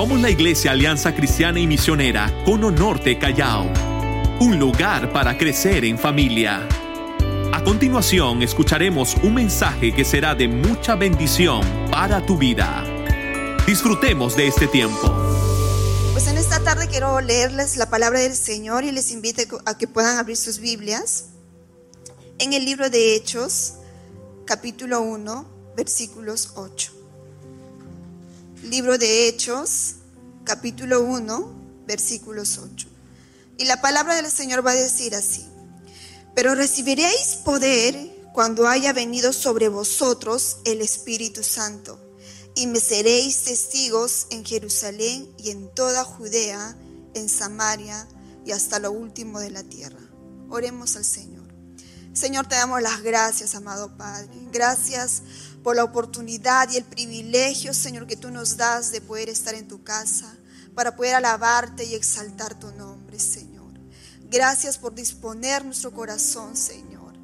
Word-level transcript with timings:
Somos 0.00 0.18
la 0.18 0.30
Iglesia 0.30 0.72
Alianza 0.72 1.14
Cristiana 1.14 1.60
y 1.60 1.66
Misionera 1.66 2.32
Cono 2.46 2.70
Norte 2.70 3.18
Callao, 3.18 3.70
un 4.40 4.58
lugar 4.58 5.12
para 5.12 5.36
crecer 5.36 5.84
en 5.84 5.98
familia. 5.98 6.66
A 7.52 7.62
continuación 7.62 8.40
escucharemos 8.40 9.14
un 9.22 9.34
mensaje 9.34 9.94
que 9.94 10.06
será 10.06 10.34
de 10.34 10.48
mucha 10.48 10.94
bendición 10.94 11.60
para 11.90 12.24
tu 12.24 12.38
vida. 12.38 12.82
Disfrutemos 13.66 14.36
de 14.36 14.46
este 14.46 14.68
tiempo. 14.68 15.14
Pues 16.12 16.26
en 16.28 16.38
esta 16.38 16.64
tarde 16.64 16.88
quiero 16.88 17.20
leerles 17.20 17.76
la 17.76 17.90
palabra 17.90 18.20
del 18.20 18.34
Señor 18.34 18.84
y 18.84 18.92
les 18.92 19.10
invito 19.10 19.42
a 19.66 19.76
que 19.76 19.86
puedan 19.86 20.16
abrir 20.16 20.38
sus 20.38 20.60
Biblias 20.60 21.26
en 22.38 22.54
el 22.54 22.64
libro 22.64 22.88
de 22.88 23.16
Hechos, 23.16 23.74
capítulo 24.46 25.02
1, 25.02 25.74
versículos 25.76 26.52
8 26.54 26.99
libro 28.62 28.98
de 28.98 29.28
Hechos, 29.28 29.94
capítulo 30.44 31.02
1, 31.02 31.84
versículos 31.86 32.58
8. 32.58 32.88
Y 33.58 33.64
la 33.64 33.80
palabra 33.80 34.16
del 34.16 34.30
Señor 34.30 34.66
va 34.66 34.72
a 34.72 34.76
decir 34.76 35.14
así, 35.14 35.46
pero 36.34 36.54
recibiréis 36.54 37.38
poder 37.44 37.94
cuando 38.32 38.68
haya 38.68 38.92
venido 38.92 39.32
sobre 39.32 39.68
vosotros 39.68 40.58
el 40.64 40.82
Espíritu 40.82 41.42
Santo, 41.42 41.98
y 42.54 42.66
me 42.66 42.80
seréis 42.80 43.44
testigos 43.44 44.26
en 44.30 44.44
Jerusalén 44.44 45.28
y 45.38 45.50
en 45.50 45.72
toda 45.74 46.04
Judea, 46.04 46.76
en 47.14 47.28
Samaria 47.28 48.06
y 48.44 48.52
hasta 48.52 48.78
lo 48.78 48.92
último 48.92 49.40
de 49.40 49.50
la 49.50 49.62
tierra. 49.62 50.00
Oremos 50.48 50.96
al 50.96 51.04
Señor. 51.04 51.48
Señor, 52.12 52.48
te 52.48 52.56
damos 52.56 52.82
las 52.82 53.02
gracias, 53.02 53.54
amado 53.54 53.96
Padre. 53.96 54.30
Gracias 54.52 55.22
por 55.62 55.76
la 55.76 55.84
oportunidad 55.84 56.70
y 56.70 56.76
el 56.76 56.84
privilegio, 56.84 57.74
Señor, 57.74 58.06
que 58.06 58.16
tú 58.16 58.30
nos 58.30 58.56
das 58.56 58.92
de 58.92 59.00
poder 59.00 59.28
estar 59.28 59.54
en 59.54 59.68
tu 59.68 59.82
casa, 59.82 60.34
para 60.74 60.96
poder 60.96 61.16
alabarte 61.16 61.84
y 61.84 61.94
exaltar 61.94 62.58
tu 62.58 62.70
nombre, 62.72 63.18
Señor. 63.18 63.74
Gracias 64.30 64.78
por 64.78 64.94
disponer 64.94 65.64
nuestro 65.64 65.92
corazón, 65.92 66.56
Señor, 66.56 67.14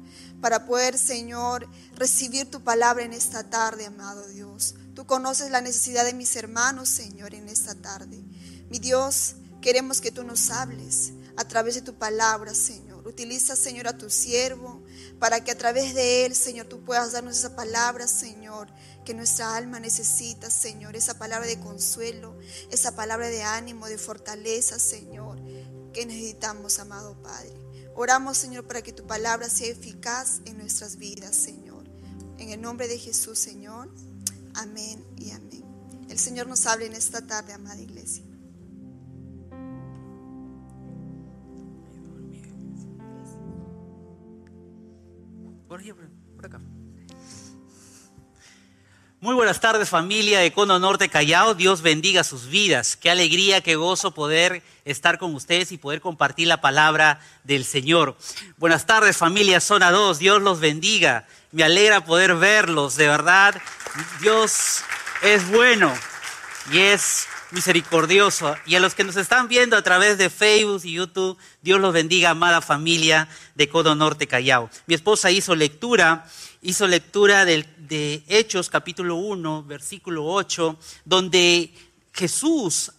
para 0.41 0.65
poder, 0.65 0.97
Señor, 0.97 1.67
recibir 1.95 2.51
tu 2.51 2.61
palabra 2.61 3.03
en 3.05 3.13
esta 3.13 3.49
tarde, 3.49 3.85
amado 3.85 4.27
Dios. 4.27 4.75
Tú 4.93 5.05
conoces 5.05 5.49
la 5.49 5.61
necesidad 5.61 6.05
de 6.05 6.13
mis 6.13 6.35
hermanos, 6.35 6.89
Señor, 6.89 7.33
en 7.33 7.47
esta 7.47 7.75
tarde. 7.75 8.23
Mi 8.69 8.79
Dios, 8.79 9.35
queremos 9.61 10.01
que 10.01 10.11
tú 10.11 10.23
nos 10.23 10.49
hables 10.49 11.13
a 11.37 11.47
través 11.47 11.75
de 11.75 11.81
tu 11.81 11.93
palabra, 11.93 12.53
Señor. 12.53 13.07
Utiliza, 13.07 13.55
Señor, 13.55 13.87
a 13.87 13.97
tu 13.97 14.09
siervo 14.09 14.83
para 15.19 15.43
que 15.43 15.51
a 15.51 15.57
través 15.57 15.93
de 15.93 16.25
Él, 16.25 16.35
Señor, 16.35 16.67
tú 16.67 16.83
puedas 16.83 17.11
darnos 17.11 17.37
esa 17.37 17.55
palabra, 17.55 18.07
Señor, 18.07 18.67
que 19.05 19.13
nuestra 19.13 19.55
alma 19.55 19.79
necesita, 19.79 20.49
Señor, 20.49 20.95
esa 20.95 21.17
palabra 21.17 21.47
de 21.47 21.59
consuelo, 21.59 22.37
esa 22.71 22.95
palabra 22.95 23.29
de 23.29 23.43
ánimo, 23.43 23.87
de 23.87 23.99
fortaleza, 23.99 24.79
Señor, 24.79 25.39
que 25.93 26.05
necesitamos, 26.05 26.79
amado 26.79 27.21
Padre. 27.21 27.53
Oramos, 27.95 28.37
Señor, 28.37 28.67
para 28.67 28.81
que 28.81 28.91
tu 28.91 29.05
palabra 29.05 29.49
sea 29.49 29.69
eficaz 29.69 30.41
en 30.45 30.57
nuestras 30.57 30.97
vidas, 30.97 31.35
Señor. 31.35 31.83
En 32.39 32.49
el 32.49 32.61
nombre 32.61 32.87
de 32.87 32.97
Jesús, 32.97 33.39
Señor. 33.39 33.93
Amén 34.55 35.05
y 35.17 35.31
amén. 35.31 35.63
El 36.09 36.17
Señor 36.17 36.47
nos 36.47 36.65
hable 36.65 36.87
en 36.87 36.93
esta 36.93 37.25
tarde, 37.25 37.53
amada 37.53 37.79
iglesia. 37.79 38.26
Muy 49.19 49.35
buenas 49.35 49.59
tardes 49.59 49.89
familia 49.89 50.39
de 50.39 50.53
Cono 50.53 50.79
Norte 50.79 51.09
Callao, 51.09 51.55
Dios 51.55 51.81
bendiga 51.81 52.23
sus 52.23 52.47
vidas, 52.47 52.95
qué 52.95 53.09
alegría, 53.09 53.59
qué 53.59 53.75
gozo 53.75 54.13
poder 54.13 54.63
estar 54.85 55.17
con 55.17 55.35
ustedes 55.35 55.71
y 55.73 55.77
poder 55.77 55.99
compartir 55.99 56.47
la 56.47 56.61
palabra 56.61 57.19
del 57.43 57.65
Señor. 57.65 58.15
Buenas 58.57 58.85
tardes 58.85 59.17
familia 59.17 59.59
Zona 59.59 59.91
2, 59.91 60.19
Dios 60.19 60.41
los 60.41 60.59
bendiga, 60.61 61.27
me 61.51 61.63
alegra 61.63 62.05
poder 62.05 62.35
verlos, 62.35 62.95
de 62.95 63.07
verdad, 63.07 63.61
Dios 64.21 64.83
es 65.21 65.49
bueno 65.49 65.93
y 66.71 66.77
es 66.77 67.27
misericordioso. 67.51 68.55
Y 68.65 68.75
a 68.75 68.79
los 68.79 68.95
que 68.95 69.03
nos 69.03 69.15
están 69.15 69.47
viendo 69.47 69.77
a 69.77 69.81
través 69.81 70.17
de 70.17 70.29
Facebook 70.29 70.81
y 70.83 70.93
YouTube, 70.93 71.37
Dios 71.61 71.79
los 71.79 71.93
bendiga, 71.93 72.31
amada 72.31 72.61
familia 72.61 73.27
de 73.55 73.69
Codo 73.69 73.95
Norte 73.95 74.27
Callao. 74.27 74.69
Mi 74.85 74.95
esposa 74.95 75.31
hizo 75.31 75.55
lectura, 75.55 76.25
hizo 76.61 76.87
lectura 76.87 77.45
de 77.45 78.23
Hechos 78.27 78.69
capítulo 78.69 79.15
1, 79.15 79.63
versículo 79.63 80.25
8, 80.25 80.77
donde 81.05 81.73
Jesús 82.13 82.91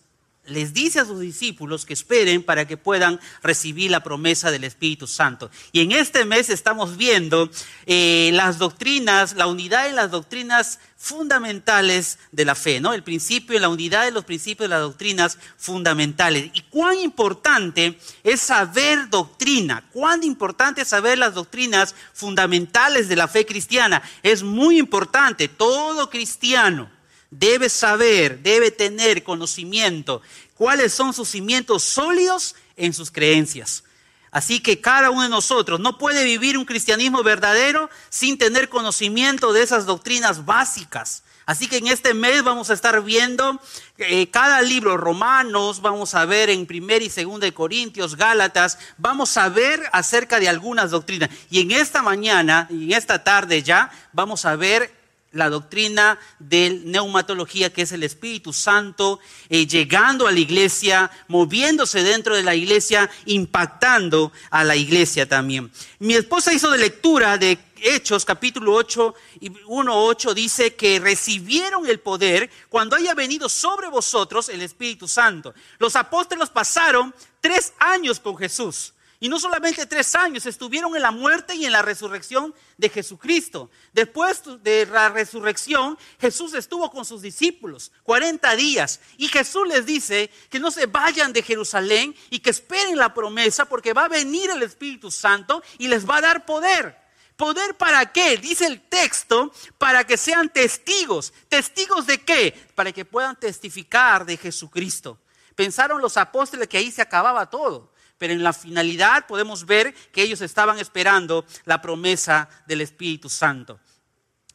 les 0.48 0.72
dice 0.72 1.00
a 1.00 1.04
sus 1.04 1.20
discípulos 1.20 1.86
que 1.86 1.92
esperen 1.92 2.42
para 2.42 2.66
que 2.66 2.76
puedan 2.76 3.20
recibir 3.42 3.90
la 3.90 4.02
promesa 4.02 4.50
del 4.50 4.64
Espíritu 4.64 5.06
Santo. 5.06 5.50
Y 5.72 5.80
en 5.80 5.92
este 5.92 6.24
mes 6.24 6.50
estamos 6.50 6.96
viendo 6.96 7.50
eh, 7.86 8.30
las 8.32 8.58
doctrinas, 8.58 9.34
la 9.34 9.46
unidad 9.46 9.88
en 9.88 9.96
las 9.96 10.10
doctrinas 10.10 10.78
fundamentales 10.96 12.18
de 12.32 12.44
la 12.44 12.56
fe, 12.56 12.80
¿no? 12.80 12.92
El 12.92 13.04
principio, 13.04 13.58
la 13.60 13.68
unidad 13.68 14.04
de 14.04 14.10
los 14.10 14.24
principios 14.24 14.68
de 14.68 14.74
las 14.74 14.82
doctrinas 14.82 15.38
fundamentales. 15.56 16.50
Y 16.54 16.62
cuán 16.62 16.98
importante 16.98 17.98
es 18.24 18.40
saber 18.40 19.08
doctrina, 19.08 19.84
cuán 19.92 20.24
importante 20.24 20.82
es 20.82 20.88
saber 20.88 21.18
las 21.18 21.34
doctrinas 21.34 21.94
fundamentales 22.12 23.08
de 23.08 23.16
la 23.16 23.28
fe 23.28 23.46
cristiana. 23.46 24.02
Es 24.22 24.42
muy 24.42 24.78
importante, 24.78 25.46
todo 25.48 26.10
cristiano 26.10 26.97
debe 27.30 27.68
saber, 27.68 28.40
debe 28.40 28.70
tener 28.70 29.22
conocimiento 29.22 30.22
cuáles 30.54 30.92
son 30.92 31.12
sus 31.12 31.28
cimientos 31.28 31.82
sólidos 31.82 32.54
en 32.76 32.92
sus 32.92 33.10
creencias. 33.10 33.84
Así 34.30 34.60
que 34.60 34.80
cada 34.80 35.10
uno 35.10 35.22
de 35.22 35.28
nosotros 35.28 35.80
no 35.80 35.96
puede 35.96 36.24
vivir 36.24 36.58
un 36.58 36.64
cristianismo 36.64 37.22
verdadero 37.22 37.88
sin 38.10 38.36
tener 38.36 38.68
conocimiento 38.68 39.52
de 39.52 39.62
esas 39.62 39.86
doctrinas 39.86 40.44
básicas. 40.44 41.22
Así 41.46 41.66
que 41.66 41.78
en 41.78 41.86
este 41.86 42.12
mes 42.12 42.44
vamos 42.44 42.68
a 42.68 42.74
estar 42.74 43.02
viendo 43.02 43.58
eh, 43.96 44.28
cada 44.30 44.60
libro, 44.60 44.98
Romanos, 44.98 45.80
vamos 45.80 46.14
a 46.14 46.26
ver 46.26 46.50
en 46.50 46.66
1 46.70 46.94
y 46.96 47.08
2 47.08 47.40
de 47.40 47.54
Corintios, 47.54 48.16
Gálatas, 48.16 48.78
vamos 48.98 49.34
a 49.38 49.48
ver 49.48 49.82
acerca 49.92 50.40
de 50.40 50.48
algunas 50.50 50.90
doctrinas. 50.90 51.30
Y 51.48 51.62
en 51.62 51.70
esta 51.70 52.02
mañana 52.02 52.66
y 52.68 52.84
en 52.84 52.92
esta 52.92 53.24
tarde 53.24 53.62
ya 53.62 53.90
vamos 54.12 54.44
a 54.44 54.56
ver 54.56 54.97
la 55.32 55.50
doctrina 55.50 56.18
de 56.38 56.80
neumatología, 56.84 57.72
que 57.72 57.82
es 57.82 57.92
el 57.92 58.02
Espíritu 58.02 58.52
Santo, 58.52 59.20
eh, 59.48 59.66
llegando 59.66 60.26
a 60.26 60.32
la 60.32 60.38
iglesia, 60.38 61.10
moviéndose 61.28 62.02
dentro 62.02 62.34
de 62.34 62.42
la 62.42 62.54
iglesia, 62.54 63.10
impactando 63.26 64.32
a 64.50 64.64
la 64.64 64.76
iglesia 64.76 65.28
también. 65.28 65.70
Mi 65.98 66.14
esposa 66.14 66.52
hizo 66.52 66.70
de 66.70 66.78
lectura 66.78 67.36
de 67.38 67.58
Hechos 67.80 68.24
capítulo 68.24 68.74
8 68.74 69.14
y 69.40 69.50
1.8 69.50 70.34
dice 70.34 70.74
que 70.74 70.98
recibieron 70.98 71.86
el 71.86 72.00
poder 72.00 72.50
cuando 72.68 72.96
haya 72.96 73.14
venido 73.14 73.48
sobre 73.48 73.88
vosotros 73.88 74.48
el 74.48 74.62
Espíritu 74.62 75.06
Santo. 75.06 75.54
Los 75.78 75.94
apóstoles 75.94 76.48
pasaron 76.48 77.14
tres 77.40 77.72
años 77.78 78.18
con 78.18 78.36
Jesús. 78.36 78.94
Y 79.20 79.28
no 79.28 79.40
solamente 79.40 79.84
tres 79.86 80.14
años, 80.14 80.46
estuvieron 80.46 80.94
en 80.94 81.02
la 81.02 81.10
muerte 81.10 81.56
y 81.56 81.66
en 81.66 81.72
la 81.72 81.82
resurrección 81.82 82.54
de 82.76 82.88
Jesucristo. 82.88 83.68
Después 83.92 84.42
de 84.62 84.86
la 84.86 85.08
resurrección, 85.08 85.98
Jesús 86.20 86.54
estuvo 86.54 86.88
con 86.92 87.04
sus 87.04 87.20
discípulos 87.20 87.90
40 88.04 88.54
días. 88.54 89.00
Y 89.16 89.26
Jesús 89.26 89.66
les 89.66 89.86
dice 89.86 90.30
que 90.48 90.60
no 90.60 90.70
se 90.70 90.86
vayan 90.86 91.32
de 91.32 91.42
Jerusalén 91.42 92.14
y 92.30 92.38
que 92.38 92.50
esperen 92.50 92.96
la 92.96 93.12
promesa 93.12 93.64
porque 93.64 93.92
va 93.92 94.04
a 94.04 94.08
venir 94.08 94.50
el 94.50 94.62
Espíritu 94.62 95.10
Santo 95.10 95.64
y 95.78 95.88
les 95.88 96.08
va 96.08 96.18
a 96.18 96.22
dar 96.22 96.46
poder. 96.46 96.96
¿Poder 97.34 97.76
para 97.76 98.12
qué? 98.12 98.36
Dice 98.36 98.66
el 98.66 98.80
texto, 98.80 99.52
para 99.78 100.04
que 100.04 100.16
sean 100.16 100.48
testigos. 100.48 101.32
¿Testigos 101.48 102.06
de 102.06 102.18
qué? 102.18 102.52
Para 102.76 102.92
que 102.92 103.04
puedan 103.04 103.34
testificar 103.34 104.24
de 104.24 104.36
Jesucristo. 104.36 105.18
Pensaron 105.56 106.00
los 106.00 106.16
apóstoles 106.16 106.68
que 106.68 106.78
ahí 106.78 106.92
se 106.92 107.02
acababa 107.02 107.50
todo 107.50 107.97
pero 108.18 108.32
en 108.32 108.42
la 108.42 108.52
finalidad 108.52 109.26
podemos 109.26 109.64
ver 109.64 109.94
que 110.12 110.22
ellos 110.22 110.40
estaban 110.40 110.78
esperando 110.78 111.46
la 111.64 111.80
promesa 111.80 112.48
del 112.66 112.80
Espíritu 112.80 113.28
Santo. 113.28 113.80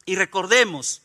Y 0.05 0.15
recordemos, 0.15 1.01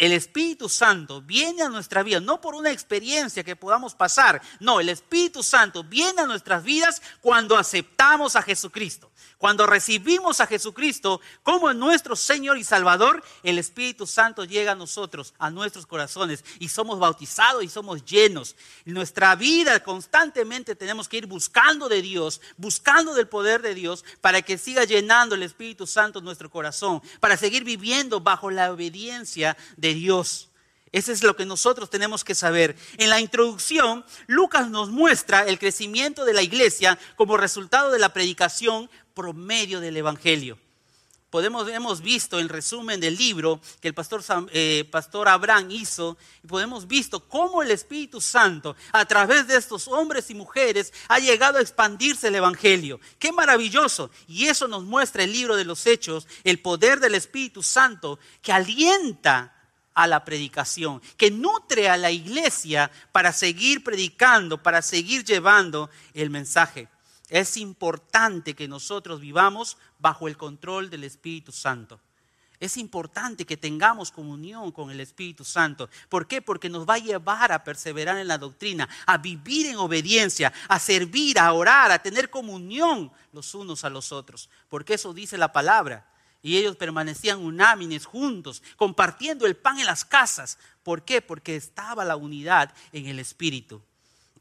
el 0.00 0.12
Espíritu 0.12 0.68
Santo 0.68 1.20
viene 1.20 1.62
a 1.62 1.68
nuestra 1.68 2.02
vida, 2.02 2.20
no 2.20 2.40
por 2.40 2.54
una 2.54 2.70
experiencia 2.70 3.44
que 3.44 3.54
podamos 3.54 3.94
pasar, 3.94 4.40
no, 4.58 4.80
el 4.80 4.88
Espíritu 4.88 5.42
Santo 5.42 5.84
viene 5.84 6.22
a 6.22 6.26
nuestras 6.26 6.62
vidas 6.64 7.02
cuando 7.20 7.56
aceptamos 7.56 8.34
a 8.34 8.42
Jesucristo. 8.42 9.10
Cuando 9.40 9.66
recibimos 9.66 10.38
a 10.42 10.46
Jesucristo 10.46 11.18
como 11.42 11.72
nuestro 11.72 12.14
Señor 12.14 12.58
y 12.58 12.62
Salvador, 12.62 13.24
el 13.42 13.58
Espíritu 13.58 14.06
Santo 14.06 14.44
llega 14.44 14.72
a 14.72 14.74
nosotros, 14.74 15.32
a 15.38 15.48
nuestros 15.48 15.86
corazones, 15.86 16.44
y 16.58 16.68
somos 16.68 16.98
bautizados 16.98 17.64
y 17.64 17.70
somos 17.70 18.04
llenos. 18.04 18.54
En 18.84 18.92
nuestra 18.92 19.34
vida 19.36 19.82
constantemente 19.82 20.76
tenemos 20.76 21.08
que 21.08 21.16
ir 21.16 21.26
buscando 21.26 21.88
de 21.88 22.02
Dios, 22.02 22.42
buscando 22.58 23.14
del 23.14 23.28
poder 23.28 23.62
de 23.62 23.74
Dios, 23.74 24.04
para 24.20 24.42
que 24.42 24.58
siga 24.58 24.84
llenando 24.84 25.36
el 25.36 25.42
Espíritu 25.42 25.86
Santo 25.86 26.20
nuestro 26.20 26.50
corazón, 26.50 27.00
para 27.18 27.38
seguir 27.38 27.64
viviendo 27.64 28.20
bajo 28.20 28.50
la 28.50 28.70
obediencia 28.70 29.56
de 29.78 29.94
Dios. 29.94 30.50
Eso 30.92 31.12
es 31.12 31.22
lo 31.22 31.36
que 31.36 31.46
nosotros 31.46 31.88
tenemos 31.88 32.24
que 32.24 32.34
saber. 32.34 32.76
En 32.98 33.10
la 33.10 33.20
introducción, 33.20 34.04
Lucas 34.26 34.68
nos 34.68 34.90
muestra 34.90 35.46
el 35.46 35.58
crecimiento 35.58 36.24
de 36.24 36.34
la 36.34 36.42
iglesia 36.42 36.98
como 37.16 37.36
resultado 37.36 37.92
de 37.92 38.00
la 38.00 38.12
predicación 38.12 38.90
promedio 39.20 39.80
del 39.80 39.98
Evangelio. 39.98 40.58
Podemos, 41.28 41.68
hemos 41.68 42.00
visto 42.00 42.40
en 42.40 42.48
resumen 42.48 43.00
del 43.00 43.18
libro 43.18 43.60
que 43.82 43.88
el 43.88 43.92
pastor, 43.92 44.24
eh, 44.50 44.88
pastor 44.90 45.28
Abraham 45.28 45.70
hizo, 45.70 46.16
y 46.42 46.46
podemos 46.46 46.88
visto 46.88 47.28
cómo 47.28 47.62
el 47.62 47.70
Espíritu 47.70 48.18
Santo, 48.22 48.76
a 48.92 49.04
través 49.04 49.46
de 49.46 49.56
estos 49.56 49.88
hombres 49.88 50.30
y 50.30 50.34
mujeres, 50.34 50.94
ha 51.08 51.18
llegado 51.18 51.58
a 51.58 51.60
expandirse 51.60 52.28
el 52.28 52.36
Evangelio. 52.36 52.98
¡Qué 53.18 53.30
maravilloso! 53.30 54.10
Y 54.26 54.46
eso 54.46 54.66
nos 54.66 54.84
muestra 54.84 55.22
el 55.22 55.32
libro 55.32 55.54
de 55.54 55.66
los 55.66 55.86
Hechos, 55.86 56.26
el 56.42 56.58
poder 56.58 56.98
del 56.98 57.14
Espíritu 57.14 57.62
Santo 57.62 58.18
que 58.40 58.52
alienta 58.52 59.54
a 59.92 60.06
la 60.06 60.24
predicación, 60.24 61.02
que 61.18 61.30
nutre 61.30 61.90
a 61.90 61.98
la 61.98 62.10
iglesia 62.10 62.90
para 63.12 63.34
seguir 63.34 63.84
predicando, 63.84 64.62
para 64.62 64.80
seguir 64.80 65.24
llevando 65.24 65.90
el 66.14 66.30
mensaje. 66.30 66.88
Es 67.30 67.56
importante 67.56 68.54
que 68.54 68.68
nosotros 68.68 69.20
vivamos 69.20 69.78
bajo 69.98 70.28
el 70.28 70.36
control 70.36 70.90
del 70.90 71.04
Espíritu 71.04 71.52
Santo. 71.52 72.00
Es 72.58 72.76
importante 72.76 73.46
que 73.46 73.56
tengamos 73.56 74.10
comunión 74.10 74.70
con 74.70 74.90
el 74.90 75.00
Espíritu 75.00 75.46
Santo. 75.46 75.88
¿Por 76.10 76.26
qué? 76.26 76.42
Porque 76.42 76.68
nos 76.68 76.86
va 76.86 76.94
a 76.94 76.98
llevar 76.98 77.52
a 77.52 77.64
perseverar 77.64 78.18
en 78.18 78.28
la 78.28 78.36
doctrina, 78.36 78.86
a 79.06 79.16
vivir 79.16 79.66
en 79.66 79.76
obediencia, 79.76 80.52
a 80.68 80.78
servir, 80.78 81.38
a 81.38 81.52
orar, 81.54 81.90
a 81.90 82.02
tener 82.02 82.28
comunión 82.28 83.10
los 83.32 83.54
unos 83.54 83.84
a 83.84 83.90
los 83.90 84.12
otros. 84.12 84.50
Porque 84.68 84.94
eso 84.94 85.14
dice 85.14 85.38
la 85.38 85.52
palabra. 85.52 86.06
Y 86.42 86.58
ellos 86.58 86.76
permanecían 86.76 87.38
unámines 87.38 88.04
juntos, 88.04 88.62
compartiendo 88.76 89.46
el 89.46 89.56
pan 89.56 89.78
en 89.78 89.86
las 89.86 90.04
casas. 90.04 90.58
¿Por 90.82 91.04
qué? 91.04 91.22
Porque 91.22 91.56
estaba 91.56 92.04
la 92.04 92.16
unidad 92.16 92.74
en 92.92 93.06
el 93.06 93.18
Espíritu. 93.20 93.80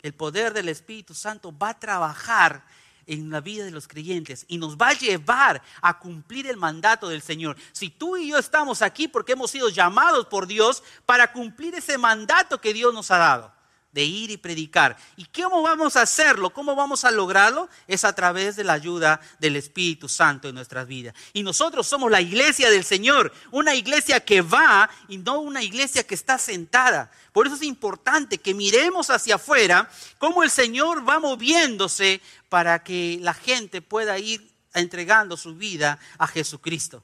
El 0.01 0.13
poder 0.13 0.53
del 0.53 0.69
Espíritu 0.69 1.13
Santo 1.13 1.57
va 1.57 1.69
a 1.69 1.79
trabajar 1.79 2.65
en 3.09 3.29
la 3.29 3.41
vida 3.41 3.65
de 3.65 3.71
los 3.71 3.87
creyentes 3.87 4.45
y 4.47 4.57
nos 4.57 4.77
va 4.77 4.89
a 4.89 4.93
llevar 4.93 5.61
a 5.81 5.99
cumplir 5.99 6.47
el 6.47 6.57
mandato 6.57 7.09
del 7.09 7.21
Señor. 7.21 7.57
Si 7.71 7.89
tú 7.89 8.15
y 8.15 8.29
yo 8.29 8.37
estamos 8.37 8.81
aquí 8.81 9.07
porque 9.07 9.33
hemos 9.33 9.51
sido 9.51 9.69
llamados 9.69 10.27
por 10.27 10.47
Dios 10.47 10.83
para 11.05 11.31
cumplir 11.31 11.75
ese 11.75 11.97
mandato 11.97 12.61
que 12.61 12.73
Dios 12.73 12.93
nos 12.93 13.11
ha 13.11 13.17
dado 13.17 13.58
de 13.91 14.03
ir 14.03 14.29
y 14.29 14.37
predicar. 14.37 14.97
¿Y 15.15 15.25
cómo 15.25 15.61
vamos 15.61 15.95
a 15.95 16.03
hacerlo? 16.03 16.51
¿Cómo 16.51 16.75
vamos 16.75 17.03
a 17.05 17.11
lograrlo? 17.11 17.69
Es 17.87 18.03
a 18.03 18.13
través 18.13 18.55
de 18.55 18.63
la 18.63 18.73
ayuda 18.73 19.19
del 19.39 19.55
Espíritu 19.55 20.07
Santo 20.07 20.47
en 20.47 20.55
nuestras 20.55 20.87
vidas. 20.87 21.15
Y 21.33 21.43
nosotros 21.43 21.87
somos 21.87 22.11
la 22.11 22.21
iglesia 22.21 22.69
del 22.69 22.83
Señor, 22.83 23.33
una 23.51 23.73
iglesia 23.73 24.19
que 24.19 24.41
va 24.41 24.89
y 25.07 25.17
no 25.17 25.39
una 25.39 25.63
iglesia 25.63 26.05
que 26.05 26.15
está 26.15 26.37
sentada. 26.37 27.11
Por 27.33 27.47
eso 27.47 27.55
es 27.55 27.63
importante 27.63 28.37
que 28.37 28.53
miremos 28.53 29.09
hacia 29.09 29.35
afuera 29.35 29.89
cómo 30.17 30.43
el 30.43 30.51
Señor 30.51 31.07
va 31.07 31.19
moviéndose 31.19 32.21
para 32.49 32.83
que 32.83 33.17
la 33.21 33.33
gente 33.33 33.81
pueda 33.81 34.19
ir 34.19 34.51
entregando 34.73 35.35
su 35.35 35.55
vida 35.55 35.99
a 36.17 36.27
Jesucristo. 36.27 37.03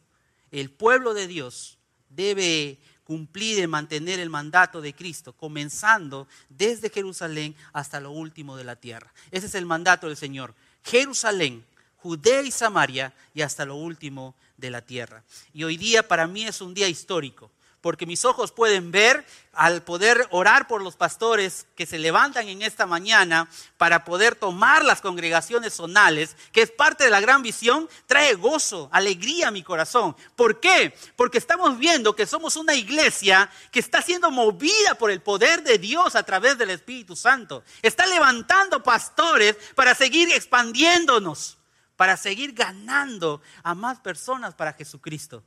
El 0.52 0.70
pueblo 0.70 1.14
de 1.14 1.28
Dios 1.28 1.78
debe 2.10 2.80
cumplir 3.06 3.60
y 3.60 3.68
mantener 3.68 4.20
el 4.20 4.30
mandato 4.30 4.82
de 4.82 4.94
Cristo, 4.94 5.32
comenzando 5.32 6.28
desde 6.50 6.90
Jerusalén 6.90 7.56
hasta 7.72 8.02
lo 8.02 8.12
último 8.12 8.58
de 8.58 8.66
la 8.66 8.76
tierra. 8.76 9.14
Ese 9.32 9.46
es 9.46 9.56
el 9.56 9.66
mandato 9.66 10.08
del 10.08 10.18
Señor. 10.18 10.54
Jerusalén, 10.84 11.64
Judea 11.98 12.42
y 12.42 12.52
Samaria 12.52 13.14
y 13.34 13.42
hasta 13.42 13.64
lo 13.64 13.76
último 13.76 14.36
de 14.58 14.72
la 14.72 14.82
tierra. 14.82 15.24
Y 15.54 15.64
hoy 15.64 15.78
día 15.78 16.08
para 16.08 16.28
mí 16.28 16.46
es 16.46 16.62
un 16.62 16.74
día 16.74 16.90
histórico 16.90 17.52
porque 17.86 18.08
mis 18.08 18.26
ojos 18.26 18.52
pueden 18.52 18.90
ver 18.90 19.24
al 19.54 19.84
poder 19.84 20.28
orar 20.32 20.68
por 20.68 20.82
los 20.82 20.96
pastores 20.96 21.68
que 21.76 21.86
se 21.86 22.00
levantan 22.00 22.50
en 22.50 22.64
esta 22.64 22.88
mañana 22.88 23.48
para 23.78 24.04
poder 24.04 24.34
tomar 24.34 24.84
las 24.84 25.02
congregaciones 25.02 25.76
zonales, 25.76 26.36
que 26.52 26.64
es 26.64 26.72
parte 26.72 27.04
de 27.04 27.12
la 27.12 27.20
gran 27.20 27.44
visión, 27.44 27.88
trae 28.08 28.34
gozo, 28.34 28.90
alegría 28.92 29.50
a 29.50 29.52
mi 29.52 29.62
corazón. 29.62 30.16
¿Por 30.36 30.60
qué? 30.60 30.98
Porque 31.16 31.38
estamos 31.38 31.78
viendo 31.78 32.16
que 32.16 32.26
somos 32.26 32.56
una 32.56 32.74
iglesia 32.74 33.52
que 33.70 33.82
está 33.82 34.02
siendo 34.02 34.32
movida 34.32 34.96
por 34.98 35.12
el 35.12 35.22
poder 35.22 35.62
de 35.62 35.78
Dios 35.78 36.16
a 36.16 36.24
través 36.24 36.58
del 36.58 36.72
Espíritu 36.72 37.16
Santo. 37.16 37.64
Está 37.84 38.08
levantando 38.08 38.82
pastores 38.82 39.58
para 39.76 39.94
seguir 39.94 40.32
expandiéndonos, 40.32 41.60
para 41.96 42.18
seguir 42.18 42.54
ganando 42.54 43.44
a 43.62 43.76
más 43.76 44.00
personas 44.00 44.56
para 44.56 44.74
Jesucristo. 44.74 45.44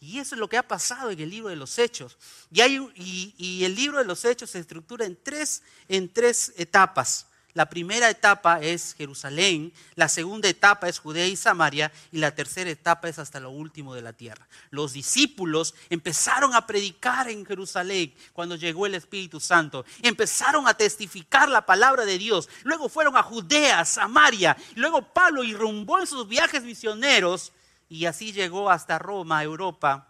Y 0.00 0.18
eso 0.20 0.34
es 0.34 0.38
lo 0.38 0.48
que 0.48 0.56
ha 0.56 0.66
pasado 0.66 1.10
en 1.10 1.18
el 1.18 1.30
libro 1.30 1.48
de 1.48 1.56
los 1.56 1.78
Hechos. 1.78 2.16
Y, 2.50 3.64
el 3.64 3.74
libro 3.74 3.98
de 3.98 4.04
los 4.04 4.24
Hechos 4.24 4.50
se 4.50 4.60
estructura 4.60 5.04
en 5.04 5.18
tres, 5.22 5.62
en 5.88 6.12
tres 6.12 6.52
etapas. 6.56 7.26
La 7.54 7.68
primera 7.68 8.08
etapa 8.08 8.60
es 8.60 8.94
Jerusalén, 8.94 9.72
la 9.96 10.08
segunda 10.08 10.48
etapa 10.48 10.88
es 10.88 11.00
Judea 11.00 11.26
y 11.26 11.34
Samaria 11.34 11.90
y 12.12 12.18
la 12.18 12.32
tercera 12.32 12.70
etapa 12.70 13.08
es 13.08 13.18
hasta 13.18 13.40
lo 13.40 13.50
último 13.50 13.96
de 13.96 14.02
la 14.02 14.12
tierra. 14.12 14.46
Los 14.70 14.92
discípulos 14.92 15.74
empezaron 15.90 16.54
a 16.54 16.68
predicar 16.68 17.28
en 17.28 17.44
Jerusalén 17.44 18.14
cuando 18.32 18.54
llegó 18.54 18.86
el 18.86 18.94
Espíritu 18.94 19.40
Santo, 19.40 19.84
empezaron 20.02 20.68
a 20.68 20.74
testificar 20.74 21.48
la 21.48 21.66
palabra 21.66 22.04
de 22.04 22.18
Dios, 22.18 22.48
luego 22.62 22.88
fueron 22.88 23.16
a 23.16 23.24
Judea, 23.24 23.84
Samaria, 23.84 24.56
luego 24.76 25.12
Pablo 25.12 25.42
irrumbó 25.42 25.98
en 25.98 26.06
sus 26.06 26.28
viajes 26.28 26.62
misioneros 26.62 27.52
y 27.88 28.06
así 28.06 28.32
llegó 28.32 28.70
hasta 28.70 28.98
Roma, 28.98 29.42
Europa, 29.42 30.08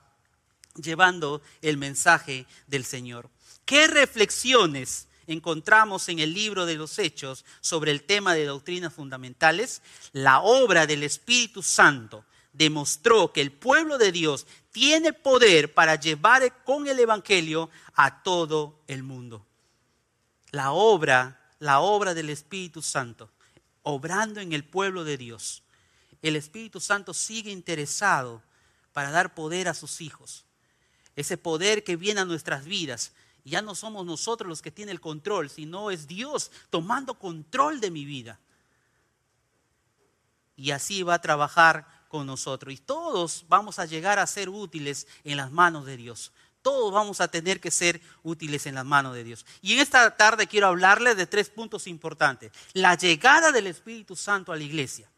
llevando 0.75 1.43
el 1.63 1.77
mensaje 1.77 2.47
del 2.67 2.85
Señor. 2.85 3.31
¿Qué 3.65 3.87
reflexiones 3.87 5.09
encontramos 5.27 6.09
en 6.09 6.19
el 6.19 6.33
libro 6.33 6.67
de 6.67 6.77
los 6.77 6.99
Hechos 6.99 7.45
sobre 7.61 7.91
el 7.91 8.03
tema 8.03 8.35
de 8.35 8.47
doctrinas 8.47 8.93
fundamentales? 8.93 9.83
La 10.13 10.41
obra 10.41 10.87
del 10.87 11.03
Espíritu 11.03 11.63
Santo 11.63 12.25
demostró 12.53 13.33
que 13.33 13.41
el 13.41 13.53
pueblo 13.53 13.99
de 13.99 14.11
Dios 14.11 14.47
tiene 14.73 15.13
poder 15.13 15.75
para 15.75 15.95
llevar 15.97 16.65
con 16.65 16.89
el 16.89 16.99
Evangelio 16.99 17.71
a 17.95 18.23
todo 18.23 18.81
el 18.89 19.03
mundo. 19.03 19.45
La 20.51 20.73
obra, 20.73 21.53
la 21.59 21.81
obra 21.81 22.15
del 22.15 22.31
Espíritu 22.31 22.83
Santo, 22.83 23.31
obrando 23.83 24.41
en 24.41 24.53
el 24.53 24.65
pueblo 24.65 25.05
de 25.05 25.17
Dios 25.17 25.63
el 26.23 26.37
Espíritu 26.37 26.81
Santo 26.81 27.15
sigue 27.15 27.51
interesado 27.51 28.43
para 28.93 29.11
dar 29.11 29.35
poder 29.35 29.69
a 29.69 29.75
sus 29.75 30.01
hijos. 30.01 30.45
Ese 31.15 31.37
poder 31.37 31.85
que 31.85 31.97
viene 31.97 32.21
a 32.21 32.25
nuestras 32.25 32.65
vidas. 32.65 33.13
Ya 33.45 33.63
no 33.63 33.75
somos 33.75 34.05
nosotros 34.05 34.49
los 34.49 34.61
que 34.61 34.71
tienen 34.71 34.93
el 34.93 35.01
control, 35.01 35.49
sino 35.49 35.91
es 35.91 36.07
Dios 36.07 36.51
tomando 36.71 37.15
control 37.15 37.81
de 37.81 37.91
mi 37.91 38.05
vida. 38.05 38.39
Y 40.57 40.73
así 40.73 41.03
va 41.03 41.15
a 41.15 41.21
trabajar 41.21 41.87
con 42.09 42.27
nosotros. 42.27 42.75
Y 42.75 42.79
todos 42.79 43.45
vamos 43.49 43.79
a 43.79 43.87
llegar 43.87 44.19
a 44.19 44.27
ser 44.27 44.49
útiles 44.49 45.07
en 45.25 45.37
las 45.37 45.51
manos 45.51 45.87
de 45.87 45.97
Dios. 45.97 46.33
Todos 46.63 46.93
vamos 46.93 47.21
a 47.21 47.29
tener 47.29 47.61
que 47.61 47.71
ser 47.71 48.03
útiles 48.25 48.67
en 48.67 48.75
las 48.75 48.85
manos 48.85 49.15
de 49.15 49.25
Dios. 49.25 49.47
Y 49.63 49.75
en 49.75 49.79
esta 49.79 50.17
tarde 50.17 50.49
quiero 50.49 50.67
hablarles 50.67 51.17
de 51.17 51.27
tres 51.27 51.49
puntos 51.49 51.87
importantes. 51.87 52.51
La 52.73 52.97
llegada 52.97 53.53
del 53.53 53.69
Espíritu 53.69 54.17
Santo 54.17 54.53
a 54.53 54.57
la 54.57 54.65
iglesia 54.65 55.09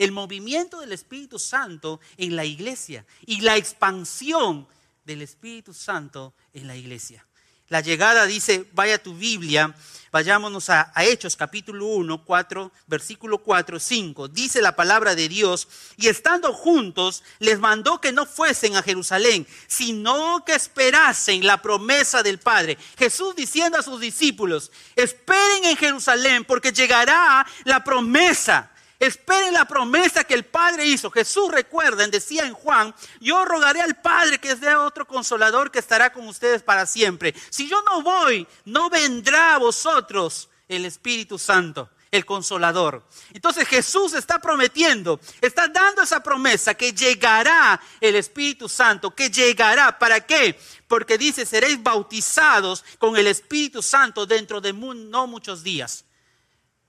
el 0.00 0.12
movimiento 0.12 0.80
del 0.80 0.92
Espíritu 0.92 1.38
Santo 1.38 2.00
en 2.16 2.34
la 2.34 2.46
iglesia 2.46 3.04
y 3.26 3.42
la 3.42 3.58
expansión 3.58 4.66
del 5.04 5.20
Espíritu 5.20 5.74
Santo 5.74 6.32
en 6.54 6.66
la 6.66 6.74
iglesia. 6.74 7.26
La 7.68 7.82
llegada 7.82 8.24
dice, 8.24 8.66
vaya 8.72 9.00
tu 9.00 9.14
Biblia, 9.14 9.74
vayámonos 10.10 10.70
a, 10.70 10.90
Hechos 10.96 11.36
capítulo 11.36 11.84
1, 11.86 12.24
4, 12.24 12.72
versículo 12.86 13.38
4, 13.38 13.78
5. 13.78 14.28
Dice 14.28 14.62
la 14.62 14.74
palabra 14.74 15.14
de 15.14 15.28
Dios, 15.28 15.68
y 15.98 16.08
estando 16.08 16.54
juntos 16.54 17.22
les 17.38 17.60
mandó 17.60 18.00
que 18.00 18.10
no 18.10 18.24
fuesen 18.24 18.76
a 18.76 18.82
Jerusalén, 18.82 19.46
sino 19.66 20.42
que 20.46 20.54
esperasen 20.54 21.46
la 21.46 21.60
promesa 21.60 22.22
del 22.22 22.38
Padre. 22.38 22.78
Jesús 22.98 23.36
diciendo 23.36 23.78
a 23.78 23.82
sus 23.82 24.00
discípulos, 24.00 24.72
esperen 24.96 25.66
en 25.66 25.76
Jerusalén 25.76 26.46
porque 26.46 26.72
llegará 26.72 27.46
la 27.64 27.84
promesa 27.84 28.69
Esperen 29.00 29.54
la 29.54 29.64
promesa 29.64 30.24
que 30.24 30.34
el 30.34 30.44
Padre 30.44 30.84
hizo. 30.84 31.10
Jesús, 31.10 31.50
recuerden, 31.50 32.10
decía 32.10 32.44
en 32.44 32.52
Juan, 32.52 32.94
yo 33.18 33.46
rogaré 33.46 33.80
al 33.80 33.96
Padre 33.96 34.38
que 34.38 34.52
es 34.52 34.60
de 34.60 34.76
otro 34.76 35.06
consolador 35.06 35.70
que 35.70 35.78
estará 35.78 36.12
con 36.12 36.28
ustedes 36.28 36.62
para 36.62 36.84
siempre. 36.84 37.34
Si 37.48 37.66
yo 37.66 37.82
no 37.82 38.02
voy, 38.02 38.46
no 38.66 38.90
vendrá 38.90 39.54
a 39.54 39.58
vosotros 39.58 40.50
el 40.68 40.84
Espíritu 40.84 41.38
Santo 41.38 41.88
el 42.10 42.26
consolador. 42.26 43.06
Entonces 43.32 43.68
Jesús 43.68 44.14
está 44.14 44.40
prometiendo, 44.40 45.20
está 45.40 45.68
dando 45.68 46.02
esa 46.02 46.22
promesa 46.22 46.74
que 46.74 46.92
llegará 46.92 47.80
el 48.00 48.16
Espíritu 48.16 48.68
Santo, 48.68 49.14
que 49.14 49.30
llegará. 49.30 49.98
¿Para 49.98 50.20
qué? 50.20 50.58
Porque 50.88 51.18
dice, 51.18 51.46
seréis 51.46 51.82
bautizados 51.82 52.84
con 52.98 53.16
el 53.16 53.26
Espíritu 53.26 53.82
Santo 53.82 54.26
dentro 54.26 54.60
de 54.60 54.72
no 54.72 55.26
muchos 55.26 55.62
días. 55.62 56.04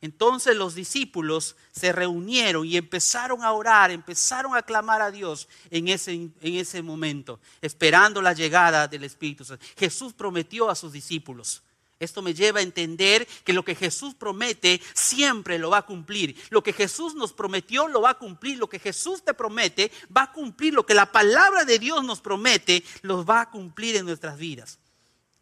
Entonces 0.02 0.56
los 0.56 0.74
discípulos 0.74 1.56
se 1.72 1.92
reunieron 1.92 2.66
y 2.66 2.76
empezaron 2.76 3.44
a 3.44 3.52
orar, 3.52 3.92
empezaron 3.92 4.56
a 4.56 4.64
clamar 4.64 5.00
a 5.00 5.12
Dios 5.12 5.48
en 5.70 5.90
ese, 5.90 6.14
en 6.14 6.34
ese 6.42 6.82
momento, 6.82 7.40
esperando 7.62 8.20
la 8.20 8.34
llegada 8.34 8.88
del 8.88 9.04
Espíritu 9.04 9.46
Santo. 9.46 9.64
Jesús 9.78 10.14
prometió 10.14 10.72
a 10.72 10.76
sus 10.76 10.92
discípulos. 10.92 11.62
Esto 12.00 12.24
me 12.24 12.34
lleva 12.34 12.62
a 12.62 12.64
entender 12.64 13.28
que 13.44 13.54
lo 13.54 13.64
que 13.64 13.76
Jesús 13.76 14.16
promete 14.16 14.82
siempre 14.96 15.60
lo 15.60 15.70
va 15.70 15.78
a 15.78 15.86
cumplir. 15.86 16.36
Lo 16.50 16.64
que 16.64 16.74
Jesús 16.74 17.14
nos 17.14 17.32
prometió 17.32 17.88
lo 17.88 18.02
va 18.02 18.10
a 18.10 18.18
cumplir. 18.18 18.58
Lo 18.58 18.68
que 18.68 18.80
Jesús 18.80 19.24
te 19.24 19.36
promete 19.36 19.92
va 20.16 20.24
a 20.24 20.32
cumplir. 20.32 20.74
Lo 20.74 20.84
que 20.84 20.96
la 20.96 21.12
palabra 21.12 21.64
de 21.64 21.78
Dios 21.78 22.04
nos 22.04 22.20
promete 22.20 22.84
lo 23.04 23.24
va 23.24 23.42
a 23.42 23.52
cumplir 23.52 23.98
en 23.98 24.08
nuestras 24.08 24.40
vidas 24.40 24.80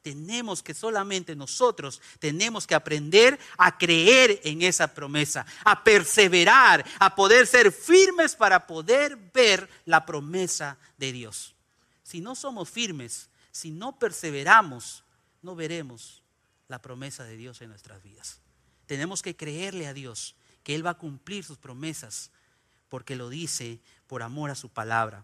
tenemos 0.09 0.63
que 0.63 0.73
solamente 0.73 1.35
nosotros 1.35 2.01
tenemos 2.17 2.65
que 2.65 2.73
aprender 2.73 3.37
a 3.59 3.77
creer 3.77 4.41
en 4.43 4.63
esa 4.63 4.87
promesa, 4.87 5.45
a 5.63 5.83
perseverar, 5.83 6.83
a 6.97 7.13
poder 7.13 7.45
ser 7.45 7.71
firmes 7.71 8.35
para 8.35 8.65
poder 8.65 9.15
ver 9.31 9.69
la 9.85 10.07
promesa 10.07 10.79
de 10.97 11.11
Dios. 11.11 11.53
Si 12.01 12.21
no 12.21 12.33
somos 12.33 12.71
firmes, 12.71 13.29
si 13.51 13.69
no 13.69 13.99
perseveramos, 13.99 15.03
no 15.43 15.55
veremos 15.55 16.23
la 16.67 16.81
promesa 16.81 17.23
de 17.23 17.37
Dios 17.37 17.61
en 17.61 17.69
nuestras 17.69 18.01
vidas. 18.01 18.39
Tenemos 18.87 19.21
que 19.21 19.35
creerle 19.35 19.85
a 19.85 19.93
Dios 19.93 20.35
que 20.63 20.73
Él 20.73 20.83
va 20.83 20.91
a 20.91 20.97
cumplir 20.97 21.43
sus 21.43 21.59
promesas 21.59 22.31
porque 22.89 23.15
lo 23.15 23.29
dice 23.29 23.79
por 24.07 24.23
amor 24.23 24.49
a 24.49 24.55
su 24.55 24.69
palabra. 24.69 25.23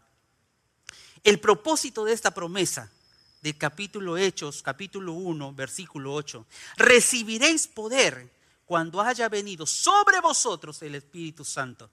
El 1.24 1.39
propósito 1.39 2.06
de 2.06 2.13
esta 2.13 2.30
promesa 2.36 2.92
del 3.46 3.58
capítulo 3.60 4.18
Hechos, 4.18 4.64
capítulo 4.64 5.14
1, 5.14 5.54
versículo 5.54 6.16
8. 6.16 6.48
Recibiréis 6.78 7.68
poder 7.68 8.28
cuando 8.66 9.00
haya 9.00 9.30
venido 9.30 9.68
sobre 9.68 10.20
vosotros 10.20 10.82
el 10.82 10.96
Espíritu 10.96 11.46
Santo 11.46 11.92